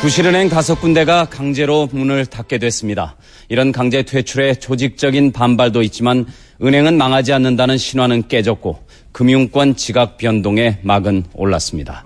부실은행 0.00 0.48
다섯 0.48 0.80
군데가 0.80 1.26
강제로 1.26 1.88
문을 1.92 2.26
닫게 2.26 2.58
됐습니다. 2.58 3.14
이런 3.48 3.70
강제 3.70 4.02
퇴출에 4.02 4.56
조직적인 4.56 5.30
반발도 5.30 5.82
있지만 5.82 6.26
은행은 6.60 6.98
망하지 6.98 7.32
않는다는 7.32 7.78
신화는 7.78 8.26
깨졌고 8.26 8.84
금융권 9.12 9.76
지각 9.76 10.16
변동에 10.16 10.80
막은 10.82 11.26
올랐습니다. 11.32 12.04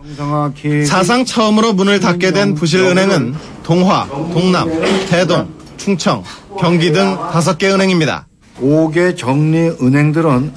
사상 0.86 1.24
처음으로 1.24 1.72
문을 1.72 1.98
닫게 2.00 2.32
된 2.32 2.54
부실은행은 2.54 3.34
동화, 3.62 4.06
동남, 4.32 4.68
대동, 5.08 5.59
충청, 5.80 6.22
경기 6.58 6.92
등 6.92 7.16
다섯 7.32 7.56
개 7.56 7.70
은행입니다. 7.70 8.26
5개 8.60 9.16
정리 9.16 9.70
은행들은 9.80 10.52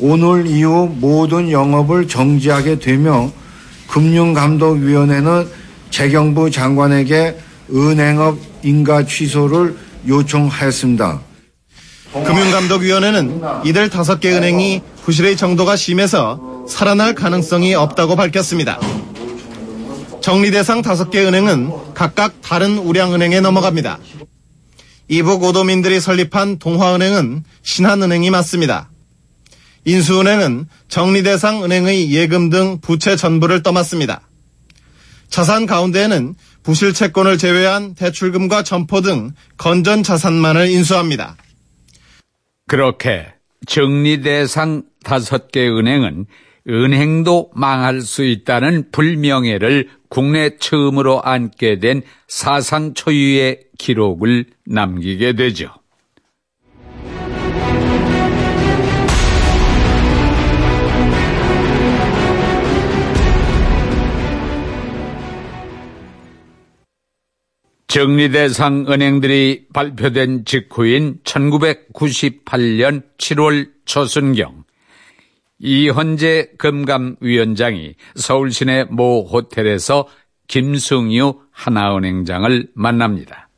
오늘 0.00 0.46
이후 0.46 0.90
모든 0.92 1.50
영업을 1.50 2.06
정지하게 2.06 2.78
되며 2.78 3.30
금융감독위원회는 3.88 5.48
재경부 5.88 6.50
장관에게 6.50 7.38
은행업 7.72 8.36
인가 8.62 9.06
취소를 9.06 9.78
요청하였습니다. 10.06 11.20
금융감독위원회는 12.12 13.40
이들 13.64 13.88
다섯 13.88 14.20
개 14.20 14.36
은행이 14.36 14.82
부실의 15.04 15.38
정도가 15.38 15.76
심해서 15.76 16.38
살아날 16.68 17.14
가능성이 17.14 17.74
없다고 17.74 18.14
밝혔습니다. 18.14 18.78
정리 20.20 20.50
대상 20.50 20.82
다섯 20.82 21.10
개 21.10 21.24
은행은 21.24 21.94
각각 21.94 22.42
다른 22.42 22.76
우량은행에 22.76 23.40
넘어갑니다. 23.40 23.98
이북 25.08 25.42
오도민들이 25.44 26.00
설립한 26.00 26.58
동화은행은 26.58 27.44
신한은행이 27.62 28.30
맞습니다. 28.30 28.90
인수은행은 29.84 30.66
정리 30.88 31.22
대상 31.22 31.62
은행의 31.62 32.10
예금 32.10 32.50
등 32.50 32.80
부채 32.80 33.14
전부를 33.14 33.62
떠맡습니다. 33.62 34.22
자산 35.28 35.66
가운데에는 35.66 36.34
부실 36.62 36.92
채권을 36.92 37.38
제외한 37.38 37.94
대출금과 37.94 38.64
점포 38.64 39.00
등 39.00 39.30
건전 39.56 40.02
자산만을 40.02 40.68
인수합니다. 40.70 41.36
그렇게 42.66 43.26
정리 43.66 44.22
대상 44.22 44.82
다섯 45.04 45.52
개 45.52 45.68
은행은 45.68 46.26
은행도 46.68 47.50
망할 47.54 48.00
수 48.00 48.24
있다는 48.24 48.90
불명예를 48.90 49.88
국내 50.08 50.56
처음으로 50.58 51.22
안게 51.22 51.78
된 51.78 52.02
사상 52.26 52.94
초유의 52.94 53.60
기록을 53.78 54.46
남기게 54.66 55.34
되죠. 55.34 55.70
정리 67.88 68.30
대상 68.30 68.84
은행들이 68.90 69.68
발표된 69.72 70.44
직후인 70.44 71.18
1998년 71.24 73.02
7월 73.16 73.70
초순경 73.86 74.65
이현재 75.58 76.52
금감위원장이 76.58 77.94
서울 78.14 78.52
시내 78.52 78.84
모 78.84 79.24
호텔에서 79.24 80.06
김승유 80.48 81.40
하나은행장을 81.50 82.68
만납니다. 82.74 83.48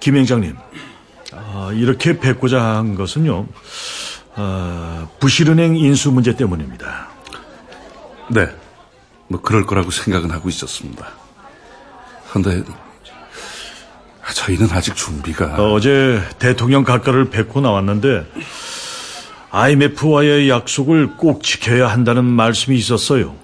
김 0.00 0.16
행장님, 0.16 0.54
아, 1.32 1.70
이렇게 1.74 2.18
뵙고자 2.18 2.62
한 2.62 2.94
것은요, 2.94 3.46
아, 4.36 5.08
부실은행 5.18 5.76
인수 5.76 6.12
문제 6.12 6.36
때문입니다. 6.36 7.08
네, 8.30 8.46
뭐 9.26 9.40
그럴 9.40 9.66
거라고 9.66 9.90
생각은 9.90 10.30
하고 10.30 10.48
있었습니다. 10.48 11.08
그런데 12.28 12.62
저희는 14.34 14.68
아직 14.70 14.94
준비가 14.94 15.56
어, 15.56 15.80
제 15.80 16.20
대통령 16.38 16.84
가까를 16.84 17.30
뵙고 17.30 17.60
나왔는데 17.60 18.26
IMF와의 19.50 20.48
약속을 20.50 21.16
꼭 21.16 21.42
지켜야 21.42 21.88
한다는 21.88 22.24
말씀이 22.24 22.76
있었어요. 22.76 23.34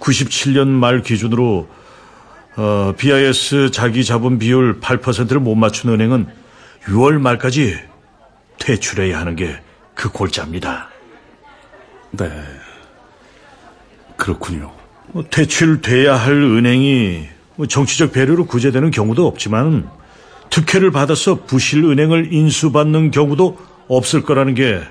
97년 0.00 0.68
말 0.68 1.02
기준으로 1.02 1.68
어, 2.56 2.94
BIS 2.98 3.70
자기 3.70 4.04
자본 4.04 4.38
비율 4.38 4.80
8%를 4.80 5.40
못 5.40 5.54
맞춘 5.54 5.92
은행은 5.92 6.26
6월 6.86 7.18
말까지 7.20 7.78
퇴출해야 8.58 9.18
하는 9.20 9.36
게 9.36 9.60
그 9.98 10.12
골자입니다. 10.12 10.88
네, 12.12 12.30
그렇군요. 14.16 14.72
뭐 15.08 15.24
퇴출돼야 15.28 16.14
할 16.14 16.34
은행이 16.34 17.26
뭐 17.56 17.66
정치적 17.66 18.12
배려로 18.12 18.46
구제되는 18.46 18.92
경우도 18.92 19.26
없지만 19.26 19.90
특혜를 20.50 20.92
받아서 20.92 21.44
부실 21.46 21.82
은행을 21.84 22.32
인수받는 22.32 23.10
경우도 23.10 23.58
없을 23.88 24.22
거라는 24.22 24.54
게 24.54 24.82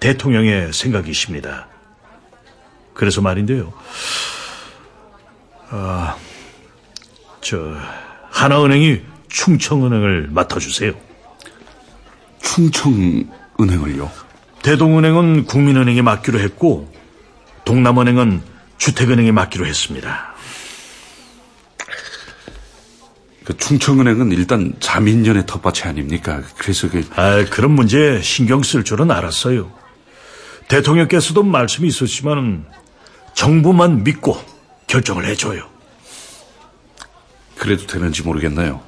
대통령의 0.00 0.72
생각이십니다. 0.72 1.68
그래서 2.94 3.20
말인데요. 3.20 3.72
아, 5.70 6.16
저 7.40 7.76
하나은행이 8.30 9.02
충청은행을 9.28 10.28
맡아주세요. 10.30 10.92
충청은행을요? 12.40 14.10
대동은행은 14.62 15.44
국민은행에 15.46 16.02
맡기로 16.02 16.40
했고 16.40 16.92
동남은행은 17.64 18.42
주택은행에 18.78 19.32
맡기로 19.32 19.66
했습니다. 19.66 20.35
그 23.46 23.56
충청은행은 23.56 24.32
일단 24.32 24.74
자민련의 24.80 25.44
텃밭이 25.46 25.82
아닙니까? 25.88 26.42
그래서 26.58 26.90
그 26.90 27.08
아, 27.14 27.44
그런 27.48 27.70
문제 27.70 28.20
신경 28.20 28.64
쓸 28.64 28.82
줄은 28.82 29.12
알았어요. 29.12 29.70
대통령께서도 30.66 31.44
말씀이 31.44 31.86
있었지만 31.86 32.66
정부만 33.34 34.02
믿고 34.02 34.36
결정을 34.88 35.26
해줘요. 35.26 35.68
그래도 37.56 37.86
되는지 37.86 38.22
모르겠나요. 38.22 38.82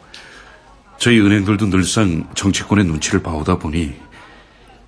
저희 0.98 1.20
은행들도 1.20 1.66
늘상 1.70 2.28
정치권의 2.34 2.84
눈치를 2.86 3.22
봐오다 3.22 3.59
보니 3.59 3.94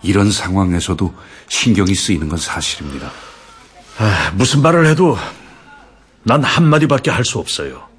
이런 0.02 0.32
상황에서도 0.32 1.14
신경이 1.46 1.94
쓰이는 1.94 2.28
건 2.28 2.38
사실입니다. 2.38 3.12
아, 3.98 4.32
무슨 4.34 4.62
말을 4.62 4.86
해도 4.86 5.16
난 6.24 6.42
한마디밖에 6.42 7.12
할 7.12 7.24
수 7.24 7.38
없어요. 7.38 7.89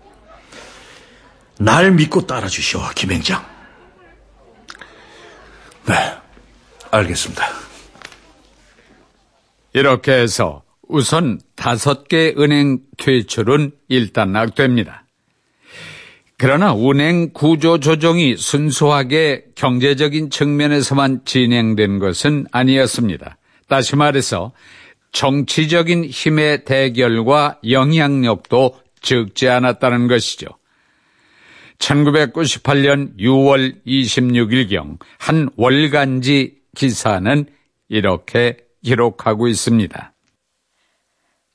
날 1.63 1.91
믿고 1.91 2.25
따라주시오, 2.25 2.79
김행장. 2.95 3.45
네, 5.87 5.93
알겠습니다. 6.89 7.45
이렇게 9.73 10.11
해서 10.11 10.63
우선 10.87 11.39
다섯 11.55 12.07
개 12.07 12.33
은행 12.35 12.79
퇴출은 12.97 13.73
일단락됩니다. 13.89 15.05
그러나 16.37 16.73
운행 16.73 17.31
구조 17.31 17.79
조정이 17.79 18.37
순수하게 18.37 19.45
경제적인 19.53 20.31
측면에서만 20.31 21.21
진행된 21.25 21.99
것은 21.99 22.47
아니었습니다. 22.51 23.37
다시 23.67 23.95
말해서 23.95 24.51
정치적인 25.11 26.05
힘의 26.05 26.65
대결과 26.65 27.59
영향력도 27.69 28.79
적지 29.01 29.47
않았다는 29.47 30.07
것이죠. 30.07 30.47
1998년 31.81 33.17
6월 33.17 33.83
26일경 33.85 34.99
한 35.17 35.49
월간지 35.57 36.61
기사는 36.75 37.45
이렇게 37.89 38.57
기록하고 38.83 39.47
있습니다. 39.47 40.13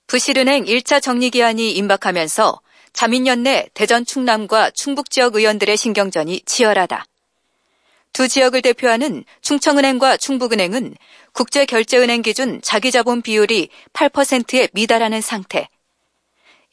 부실은행 0.06 0.64
1차 0.64 1.00
정리기한이 1.02 1.72
임박하면서 1.72 2.60
자민련 2.92 3.42
내 3.42 3.68
대전 3.74 4.04
충남과 4.04 4.70
충북 4.70 5.10
지역 5.10 5.36
의원들의 5.36 5.76
신경전이 5.76 6.42
치열하다. 6.46 7.04
두 8.12 8.28
지역을 8.28 8.62
대표하는 8.62 9.24
충청은행과 9.42 10.16
충북은행은 10.16 10.94
국제결제은행 11.32 12.22
기준 12.22 12.62
자기자본 12.62 13.22
비율이 13.22 13.68
8%에 13.92 14.68
미달하는 14.72 15.20
상태. 15.20 15.68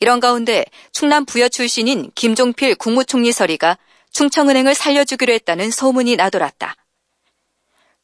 이런 0.04 0.20
가운데 0.20 0.66
충남 0.92 1.24
부여 1.24 1.48
출신인 1.48 2.12
김종필 2.14 2.76
국무총리 2.76 3.32
서리가 3.32 3.78
충청은행을 4.12 4.76
살려주기로 4.76 5.32
했다는 5.32 5.72
소문이 5.72 6.18
나돌았다. 6.18 6.76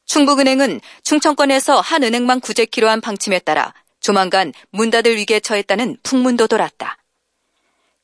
충북은행은 0.06 0.80
충청권에서 1.04 1.82
한 1.82 2.04
은행만 2.04 2.40
구제키로 2.40 2.88
한 2.88 3.02
방침에 3.02 3.40
따라 3.40 3.74
조만간 4.00 4.54
문 4.70 4.92
닫을 4.92 5.18
위기에 5.18 5.42
처했다는 5.42 5.98
풍문도 6.02 6.48
돌았다. 6.48 6.96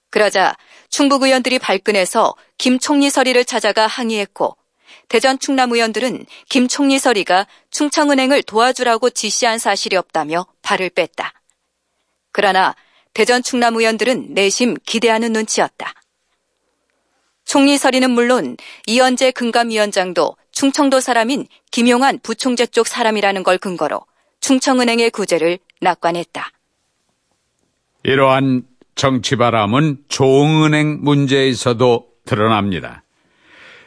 그러자 0.09 0.57
충북 0.89 1.23
의원들이 1.23 1.59
발끈해서 1.59 2.35
김 2.57 2.79
총리 2.79 3.09
서리를 3.09 3.45
찾아가 3.45 3.87
항의했고 3.87 4.57
대전 5.07 5.39
충남 5.39 5.71
의원들은 5.71 6.25
김 6.49 6.67
총리 6.67 6.99
서리가 6.99 7.47
충청은행을 7.71 8.43
도와주라고 8.43 9.11
지시한 9.11 9.57
사실이 9.57 9.95
없다며 9.95 10.47
발을 10.63 10.89
뺐다. 10.89 11.31
그러나 12.33 12.75
대전 13.15 13.41
충남 13.41 13.77
의원들은 13.77 14.33
내심 14.33 14.75
기대하는 14.85 15.31
눈치였다. 15.31 15.93
총리 17.45 17.77
서리는 17.77 18.11
물론 18.11 18.57
이현재 18.87 19.31
금감위원장도 19.31 20.35
충청도 20.51 20.99
사람인 20.99 21.47
김용환 21.71 22.19
부총재 22.21 22.65
쪽 22.65 22.87
사람이라는 22.87 23.43
걸 23.43 23.57
근거로 23.57 24.01
충청은행의 24.41 25.11
구제를 25.11 25.59
낙관했다. 25.79 26.51
이러한 28.03 28.63
정치 28.95 29.37
바람은 29.37 29.99
조응은행 30.09 30.99
문제에서도 31.01 32.07
드러납니다. 32.25 33.03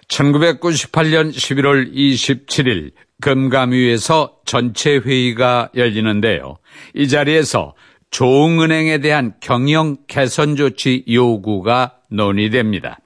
1998년 0.08 1.30
11월 1.32 1.92
27일 1.94 2.92
금감위에서 3.20 4.38
전체 4.46 4.96
회의가 4.96 5.68
열리는데요. 5.74 6.56
이 6.94 7.08
자리에서 7.08 7.74
조응은행에 8.10 8.98
대한 8.98 9.34
경영 9.40 9.96
개선 10.06 10.56
조치 10.56 11.04
요구가 11.08 11.96
논의됩니다. 12.10 12.98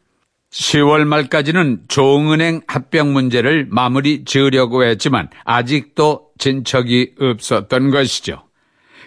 10월 0.51 1.05
말까지는 1.05 1.85
조응은행 1.89 2.61
합병 2.67 3.13
문제를 3.13 3.67
마무리 3.71 4.25
지으려고 4.25 4.85
했지만 4.85 5.29
아직도 5.45 6.31
진척이 6.39 7.15
없었던 7.19 7.91
것이죠. 7.91 8.45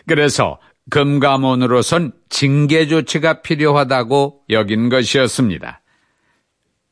그래서 0.08 0.60
금감원으로선 0.90 2.14
징계 2.30 2.88
조치가 2.88 3.42
필요하다고 3.42 4.44
여긴 4.50 4.90
것이었습니다. 4.90 5.82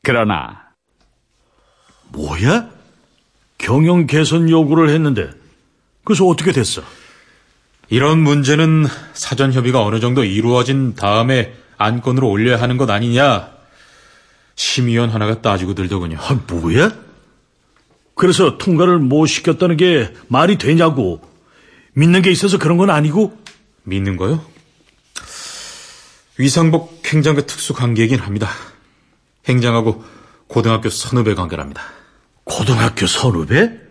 그러나 0.03 0.63
뭐야? 2.09 2.69
경영 3.57 4.05
개선 4.07 4.49
요구를 4.49 4.89
했는데 4.89 5.29
그래서 6.03 6.25
어떻게 6.27 6.51
됐어? 6.51 6.83
이런 7.93 8.17
문제는 8.17 8.87
사전 9.13 9.53
협의가 9.53 9.85
어느 9.85 9.99
정도 9.99 10.23
이루어진 10.23 10.95
다음에 10.95 11.53
안건으로 11.77 12.27
올려야 12.27 12.59
하는 12.59 12.77
것 12.77 12.89
아니냐 12.89 13.51
심의원 14.55 15.11
하나가 15.11 15.43
따지고 15.43 15.75
들더군요. 15.75 16.17
아, 16.19 16.39
뭐야? 16.47 16.89
그래서 18.15 18.57
통과를 18.57 18.97
못 18.97 19.27
시켰다는 19.27 19.77
게 19.77 20.11
말이 20.27 20.57
되냐고. 20.57 21.21
믿는 21.93 22.23
게 22.23 22.31
있어서 22.31 22.57
그런 22.57 22.79
건 22.79 22.89
아니고? 22.89 23.37
믿는 23.83 24.17
거요? 24.17 24.43
위상복 26.39 27.03
행장과 27.05 27.45
특수 27.45 27.75
관계이긴 27.75 28.17
합니다. 28.17 28.49
행장하고 29.47 30.03
고등학교 30.47 30.89
선후배 30.89 31.35
관계랍니다. 31.35 31.83
고등학교 32.43 33.05
선후배? 33.05 33.82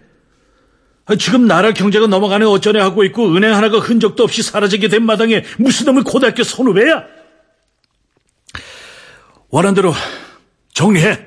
아, 1.07 1.16
지금 1.16 1.46
나라 1.46 1.72
경제가 1.72 2.07
넘어가네 2.07 2.44
어쩌네 2.44 2.80
하고 2.80 3.05
있고 3.05 3.34
은행 3.34 3.55
하나가 3.55 3.78
흔적도 3.78 4.22
없이 4.22 4.42
사라지게 4.42 4.88
된 4.88 5.05
마당에 5.05 5.42
무슨 5.59 5.86
놈의 5.86 6.05
고등학교 6.05 6.42
선후배야? 6.44 7.05
원한 9.50 9.74
대로 9.74 9.92
정리해. 10.72 11.18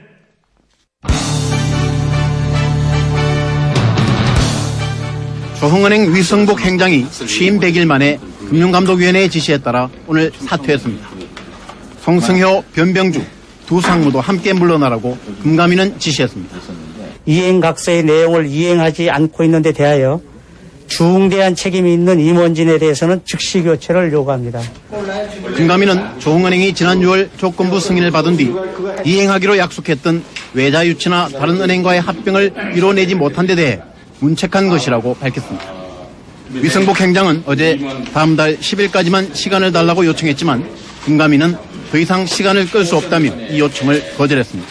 조흥은행 5.59 6.13
위성복 6.13 6.61
행장이 6.61 7.09
취임 7.09 7.59
100일 7.59 7.85
만에 7.85 8.19
금융감독위원회의 8.49 9.29
지시에 9.29 9.57
따라 9.59 9.89
오늘 10.05 10.31
사퇴했습니다. 10.37 11.09
송승효, 12.01 12.63
변병주 12.73 13.23
두 13.65 13.81
상무도 13.81 14.21
함께 14.21 14.53
물러나라고 14.53 15.17
금감위는 15.41 15.97
지시했습니다. 15.99 16.84
이행각서의 17.25 18.03
내용을 18.03 18.47
이행하지 18.47 19.09
않고 19.09 19.43
있는 19.43 19.61
데 19.61 19.71
대하여 19.71 20.21
중대한 20.87 21.55
책임이 21.55 21.91
있는 21.91 22.19
임원진에 22.19 22.77
대해서는 22.77 23.21
즉시 23.25 23.61
교체를 23.63 24.11
요구합니다. 24.13 24.61
금감위는 25.55 26.19
조흥은행이 26.19 26.73
지난 26.73 26.99
6월 26.99 27.29
조건부 27.37 27.79
승인을 27.79 28.11
받은 28.11 28.37
뒤 28.37 28.53
이행하기로 29.03 29.57
약속했던 29.57 30.23
외자 30.53 30.85
유치나 30.85 31.29
다른 31.29 31.59
은행과의 31.61 32.01
합병을 32.01 32.73
이뤄내지 32.75 33.15
못한 33.15 33.47
데 33.47 33.55
대해 33.55 33.79
문책한 34.19 34.69
것이라고 34.69 35.15
밝혔습니다. 35.15 35.73
위성복 36.51 37.01
행장은 37.01 37.43
어제 37.45 37.79
다음 38.13 38.35
달 38.35 38.57
10일까지만 38.57 39.33
시간을 39.33 39.71
달라고 39.71 40.05
요청했지만 40.05 40.65
금감위는 41.05 41.55
더 41.91 41.97
이상 41.97 42.25
시간을 42.25 42.69
끌 42.69 42.85
수 42.85 42.95
없다며 42.95 43.31
이 43.49 43.59
요청을 43.59 44.15
거절했습니다. 44.17 44.69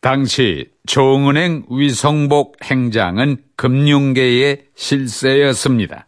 당시 0.00 0.73
조은행 0.86 1.64
위성복 1.70 2.58
행장은 2.62 3.38
금융계의 3.56 4.64
실세였습니다. 4.74 6.06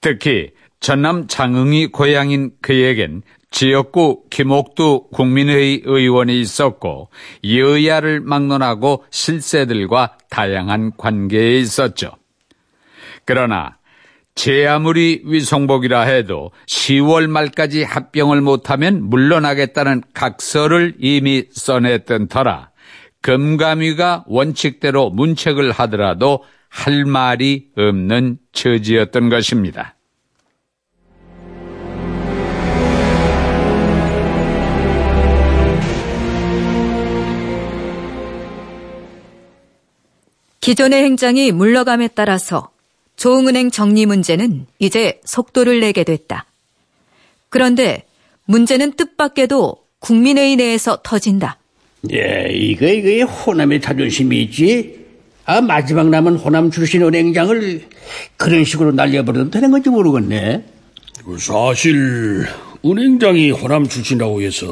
특히 0.00 0.50
전남 0.80 1.26
장흥이 1.28 1.88
고향인 1.88 2.52
그에겐 2.60 3.22
지역구 3.50 4.24
김옥두 4.30 5.08
국민회의 5.12 5.82
의원이 5.84 6.40
있었고 6.40 7.10
여야를 7.44 8.20
막론하고 8.20 9.04
실세들과 9.10 10.16
다양한 10.30 10.92
관계에 10.96 11.58
있었죠. 11.58 12.12
그러나 13.26 13.76
제 14.34 14.66
아무리 14.66 15.20
위성복이라 15.26 16.00
해도 16.00 16.50
10월 16.66 17.28
말까지 17.28 17.84
합병을 17.84 18.40
못하면 18.40 19.04
물러나겠다는 19.04 20.02
각서를 20.14 20.94
이미 20.98 21.44
써냈던 21.52 22.28
터라 22.28 22.71
금감위가 23.22 24.24
원칙대로 24.26 25.10
문책을 25.10 25.72
하더라도 25.72 26.44
할 26.68 27.04
말이 27.04 27.68
없는 27.76 28.38
처지였던 28.52 29.28
것입니다. 29.28 29.96
기존의 40.60 41.02
행장이 41.02 41.50
물러감에 41.50 42.08
따라서 42.14 42.70
조흥은행 43.16 43.70
정리 43.70 44.06
문제는 44.06 44.66
이제 44.78 45.20
속도를 45.24 45.80
내게 45.80 46.04
됐다. 46.04 46.46
그런데 47.48 48.06
문제는 48.46 48.92
뜻밖에도 48.92 49.76
국민회의 49.98 50.56
내에서 50.56 51.00
터진다. 51.02 51.58
예, 52.10 52.48
이거, 52.52 52.86
이거 52.86 53.24
호남의 53.26 53.80
자존심이 53.80 54.42
있지? 54.42 55.02
아, 55.44 55.60
마지막 55.60 56.08
남은 56.08 56.36
호남 56.36 56.70
출신 56.70 57.02
은행장을 57.02 57.82
그런 58.36 58.64
식으로 58.64 58.92
날려버려도 58.92 59.50
되는 59.50 59.70
건지 59.70 59.88
모르겠네. 59.90 60.64
그 61.24 61.38
사실 61.38 62.44
은행장이 62.84 63.52
호남 63.52 63.86
출신이라고 63.86 64.42
해서 64.42 64.66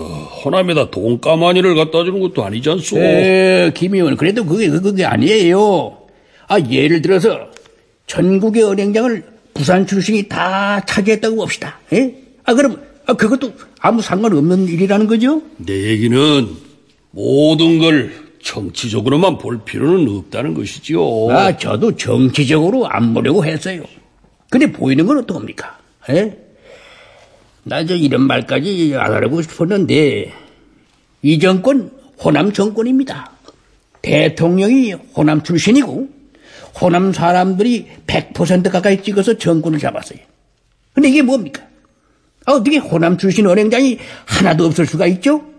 호남에다 0.44 0.90
돈가마니를 0.90 1.76
갖다 1.76 2.04
주는 2.04 2.18
것도 2.20 2.44
아니지 2.44 2.68
않소? 2.70 2.98
에, 2.98 3.72
김 3.74 3.94
의원, 3.94 4.16
그래도 4.16 4.44
그게, 4.44 4.68
그게 4.68 5.04
아니에요. 5.04 5.98
아, 6.48 6.58
예를 6.58 7.02
들어서 7.02 7.48
전국의 8.06 8.64
은행장을 8.64 9.22
부산 9.54 9.86
출신이 9.86 10.24
다 10.24 10.84
차지했다고 10.84 11.36
봅시다. 11.36 11.78
예? 11.92 12.12
아, 12.44 12.54
그럼, 12.54 12.82
아, 13.06 13.12
그것도 13.12 13.52
아무 13.78 14.02
상관없는 14.02 14.66
일이라는 14.66 15.06
거죠? 15.06 15.42
내 15.58 15.90
얘기는 15.90 16.48
모든 17.10 17.78
걸 17.78 18.12
정치적으로만 18.42 19.38
볼 19.38 19.64
필요는 19.64 20.08
없다는 20.08 20.54
것이지요. 20.54 21.30
아, 21.30 21.56
저도 21.56 21.96
정치적으로 21.96 22.86
안 22.86 23.12
보려고 23.12 23.44
했어요. 23.44 23.82
근데 24.48 24.70
보이는 24.70 25.06
건 25.06 25.18
어떡합니까? 25.18 25.78
예? 26.10 26.38
나저 27.62 27.94
이런 27.94 28.22
말까지 28.22 28.94
안 28.96 29.12
하려고 29.12 29.42
싶었는데, 29.42 30.32
이 31.22 31.38
정권 31.38 31.90
호남 32.18 32.52
정권입니다. 32.52 33.30
대통령이 34.02 34.92
호남 34.92 35.42
출신이고, 35.42 36.08
호남 36.80 37.12
사람들이 37.12 37.88
100% 38.06 38.70
가까이 38.70 39.02
찍어서 39.02 39.36
정권을 39.36 39.78
잡았어요. 39.78 40.18
근데 40.94 41.10
이게 41.10 41.22
뭡니까? 41.22 41.62
아, 42.46 42.52
어떻게 42.52 42.78
호남 42.78 43.18
출신 43.18 43.46
은행장이 43.46 43.98
하나도 44.24 44.64
없을 44.66 44.86
수가 44.86 45.06
있죠? 45.06 45.49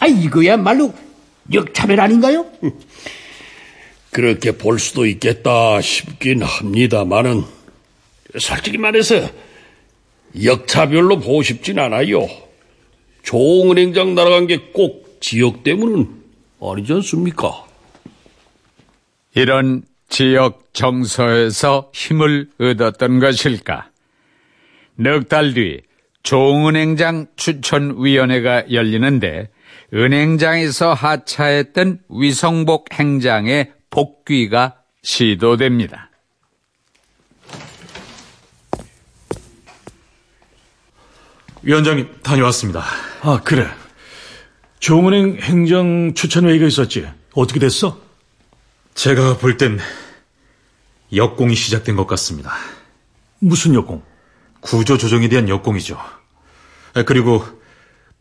아, 0.00 0.06
이거야말로 0.06 0.92
역차별 1.52 2.00
아닌가요? 2.00 2.46
그렇게 4.10 4.52
볼 4.52 4.78
수도 4.78 5.06
있겠다 5.06 5.80
싶긴 5.80 6.42
합니다만은 6.42 7.42
솔직히 8.38 8.78
말해서 8.78 9.14
역차별로 10.44 11.18
보고 11.18 11.42
싶진 11.42 11.78
않아요. 11.78 12.26
조은행장 13.22 14.14
날아간 14.14 14.46
게 14.46 14.58
꼭 14.72 15.18
지역 15.20 15.62
때문은 15.62 16.08
아니지 16.60 16.92
않습니까? 16.94 17.64
이런 19.34 19.82
지역 20.08 20.74
정서에서 20.74 21.90
힘을 21.94 22.48
얻었던 22.58 23.20
것일까? 23.20 23.88
넉 24.96 25.28
달뒤 25.28 25.80
종은행장 26.22 27.26
추천위원회가 27.36 28.72
열리는데 28.72 29.48
은행장에서 29.94 30.94
하차했던 30.94 32.00
위성복 32.08 32.86
행장의 32.94 33.72
복귀가 33.90 34.76
시도됩니다. 35.02 36.08
위원장님 41.62 42.08
다녀왔습니다. 42.22 42.82
아, 43.22 43.40
그래. 43.44 43.68
종은행 44.80 45.38
행정 45.40 46.14
추천회의가 46.14 46.66
있었지. 46.66 47.08
어떻게 47.34 47.60
됐어? 47.60 48.00
제가 48.94 49.38
볼 49.38 49.56
땐 49.56 49.78
역공이 51.14 51.54
시작된 51.54 51.94
것 51.94 52.06
같습니다. 52.06 52.52
무슨 53.38 53.74
역공? 53.74 54.02
구조 54.60 54.96
조정에 54.96 55.28
대한 55.28 55.48
역공이죠. 55.48 55.98
그리고 57.06 57.44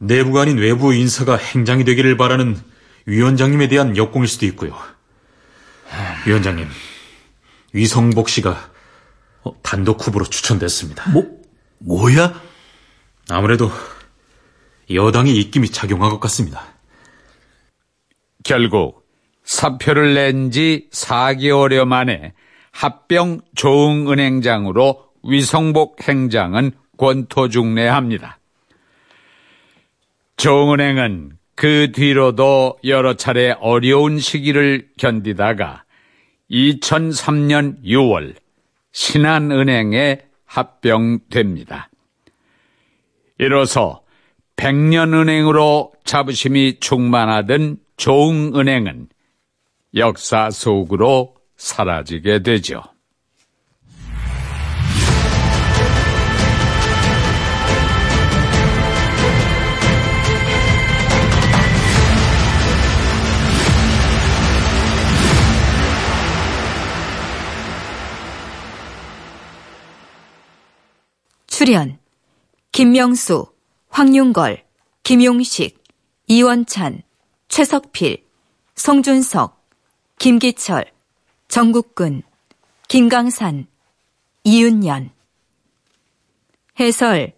내부가 0.02 0.42
아닌 0.42 0.58
외부 0.58 0.94
인사가 0.94 1.38
행장이 1.38 1.84
되기를 1.84 2.18
바라는 2.18 2.58
위원장님에 3.06 3.68
대한 3.68 3.96
역공일 3.96 4.28
수도 4.28 4.48
있고요. 4.48 4.76
위원장님, 6.26 6.68
위성복 7.74 8.30
씨가 8.30 8.72
단독 9.62 10.06
후보로 10.06 10.26
추천됐습니다. 10.26 11.12
뭐, 11.12 11.26
뭐야? 11.80 12.42
아무래도 13.30 13.72
여당의 14.92 15.36
입김이 15.38 15.70
작용한 15.70 16.10
것 16.10 16.20
같습니다. 16.22 16.64
결국 18.44 19.06
사표를 19.44 20.16
낸 20.16 20.50
지 20.52 20.90
4개월여 20.92 21.86
만에 21.86 22.34
합병 22.72 23.42
조흥은행장으로 23.56 25.06
위성복 25.24 26.08
행장은 26.08 26.72
권토 26.98 27.50
중례합니다. 27.50 28.40
조흥은행은 30.42 31.34
그 31.54 31.92
뒤로도 31.92 32.80
여러 32.86 33.14
차례 33.14 33.52
어려운 33.60 34.18
시기를 34.18 34.90
견디다가 34.98 35.84
2003년 36.50 37.84
6월 37.84 38.34
신한은행에 38.92 40.18
합병됩니다. 40.46 41.92
이로써 43.38 44.02
백년은행으로 44.56 45.92
자부심이 46.06 46.80
충만하던 46.80 47.78
조흥은행은 47.98 49.10
역사 49.96 50.50
속으로 50.50 51.36
사라지게 51.58 52.42
되죠. 52.42 52.82
출연 71.64 72.00
김명수, 72.72 73.46
황윤걸, 73.90 74.64
김용식, 75.04 75.84
이원찬, 76.26 77.04
최석필, 77.50 78.26
송준석, 78.76 79.64
김기철, 80.18 80.86
정국근, 81.50 82.24
김강산, 82.88 83.68
이윤연. 84.44 85.12
해설 86.80 87.34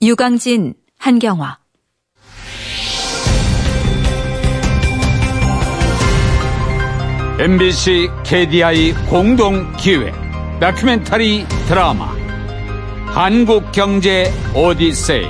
유강진, 0.00 0.72
한경화. 0.96 1.58
MBC 7.38 8.08
KDI 8.24 8.94
공동 9.10 9.70
기획 9.76 10.14
다큐멘터리 10.60 11.44
드라마 11.68 12.25
한국 13.16 13.72
경제 13.72 14.30
오디세이. 14.54 15.24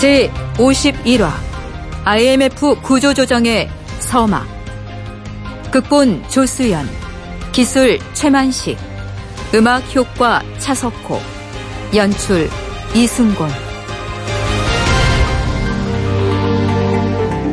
제 0.00 0.30
51화 0.54 1.30
IMF 2.06 2.80
구조조정의 2.80 3.68
서막. 3.98 4.46
극본 5.70 6.26
조수연 6.30 6.88
기술 7.52 7.98
최만식 8.14 8.78
음악 9.54 9.94
효과 9.94 10.40
차석호 10.56 11.20
연출 11.94 12.48
이승곤. 12.94 13.50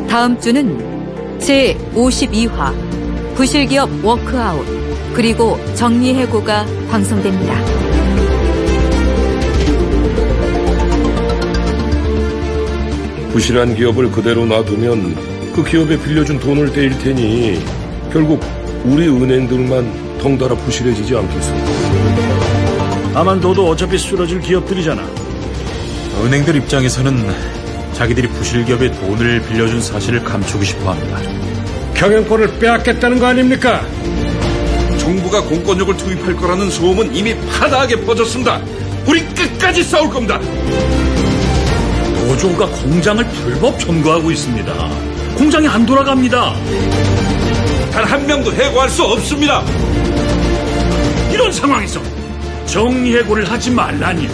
다음 0.08 0.40
주는 0.40 1.38
제 1.38 1.76
52화 1.92 2.83
부실기업 3.34 4.04
워크아웃 4.04 4.64
그리고 5.14 5.58
정리해고가 5.74 6.64
방송됩니다. 6.90 7.54
부실한 13.32 13.74
기업을 13.74 14.12
그대로 14.12 14.46
놔두면 14.46 15.52
그 15.54 15.64
기업에 15.64 16.00
빌려준 16.00 16.38
돈을 16.38 16.72
떼일 16.72 16.96
테니 16.98 17.60
결국 18.12 18.40
우리 18.84 19.08
은행들만 19.08 20.18
덩달아 20.18 20.54
부실해지지 20.54 21.16
않겠습니까? 21.16 21.70
다만 23.12 23.40
둬도 23.40 23.68
어차피 23.68 23.98
쓰러질 23.98 24.40
기업들이잖아. 24.40 25.02
은행들 26.24 26.56
입장에서는 26.56 27.28
자기들이 27.92 28.28
부실기업에 28.28 28.92
돈을 28.92 29.42
빌려준 29.42 29.80
사실을 29.80 30.22
감추고 30.22 30.62
싶어 30.62 30.92
합니다. 30.92 31.53
경영권을 32.04 32.58
빼앗겠다는 32.58 33.18
거 33.18 33.28
아닙니까? 33.28 33.80
정부가 34.98 35.40
공권력을 35.40 35.96
투입할 35.96 36.36
거라는 36.36 36.68
소음은 36.68 37.14
이미 37.16 37.34
파다하게 37.46 38.02
퍼졌습니다. 38.02 38.60
우리 39.06 39.24
끝까지 39.28 39.82
싸울 39.82 40.10
겁니다. 40.10 40.38
노조가 42.26 42.66
공장을 42.66 43.24
불법 43.26 43.80
점거하고 43.80 44.30
있습니다. 44.30 44.72
공장이 45.38 45.66
안 45.66 45.86
돌아갑니다. 45.86 46.54
단 47.90 48.04
한 48.04 48.26
명도 48.26 48.52
해고할 48.52 48.90
수 48.90 49.02
없습니다. 49.04 49.64
이런 51.32 51.50
상황에서 51.50 52.02
정리해고를 52.66 53.50
하지 53.50 53.70
말라니요. 53.70 54.28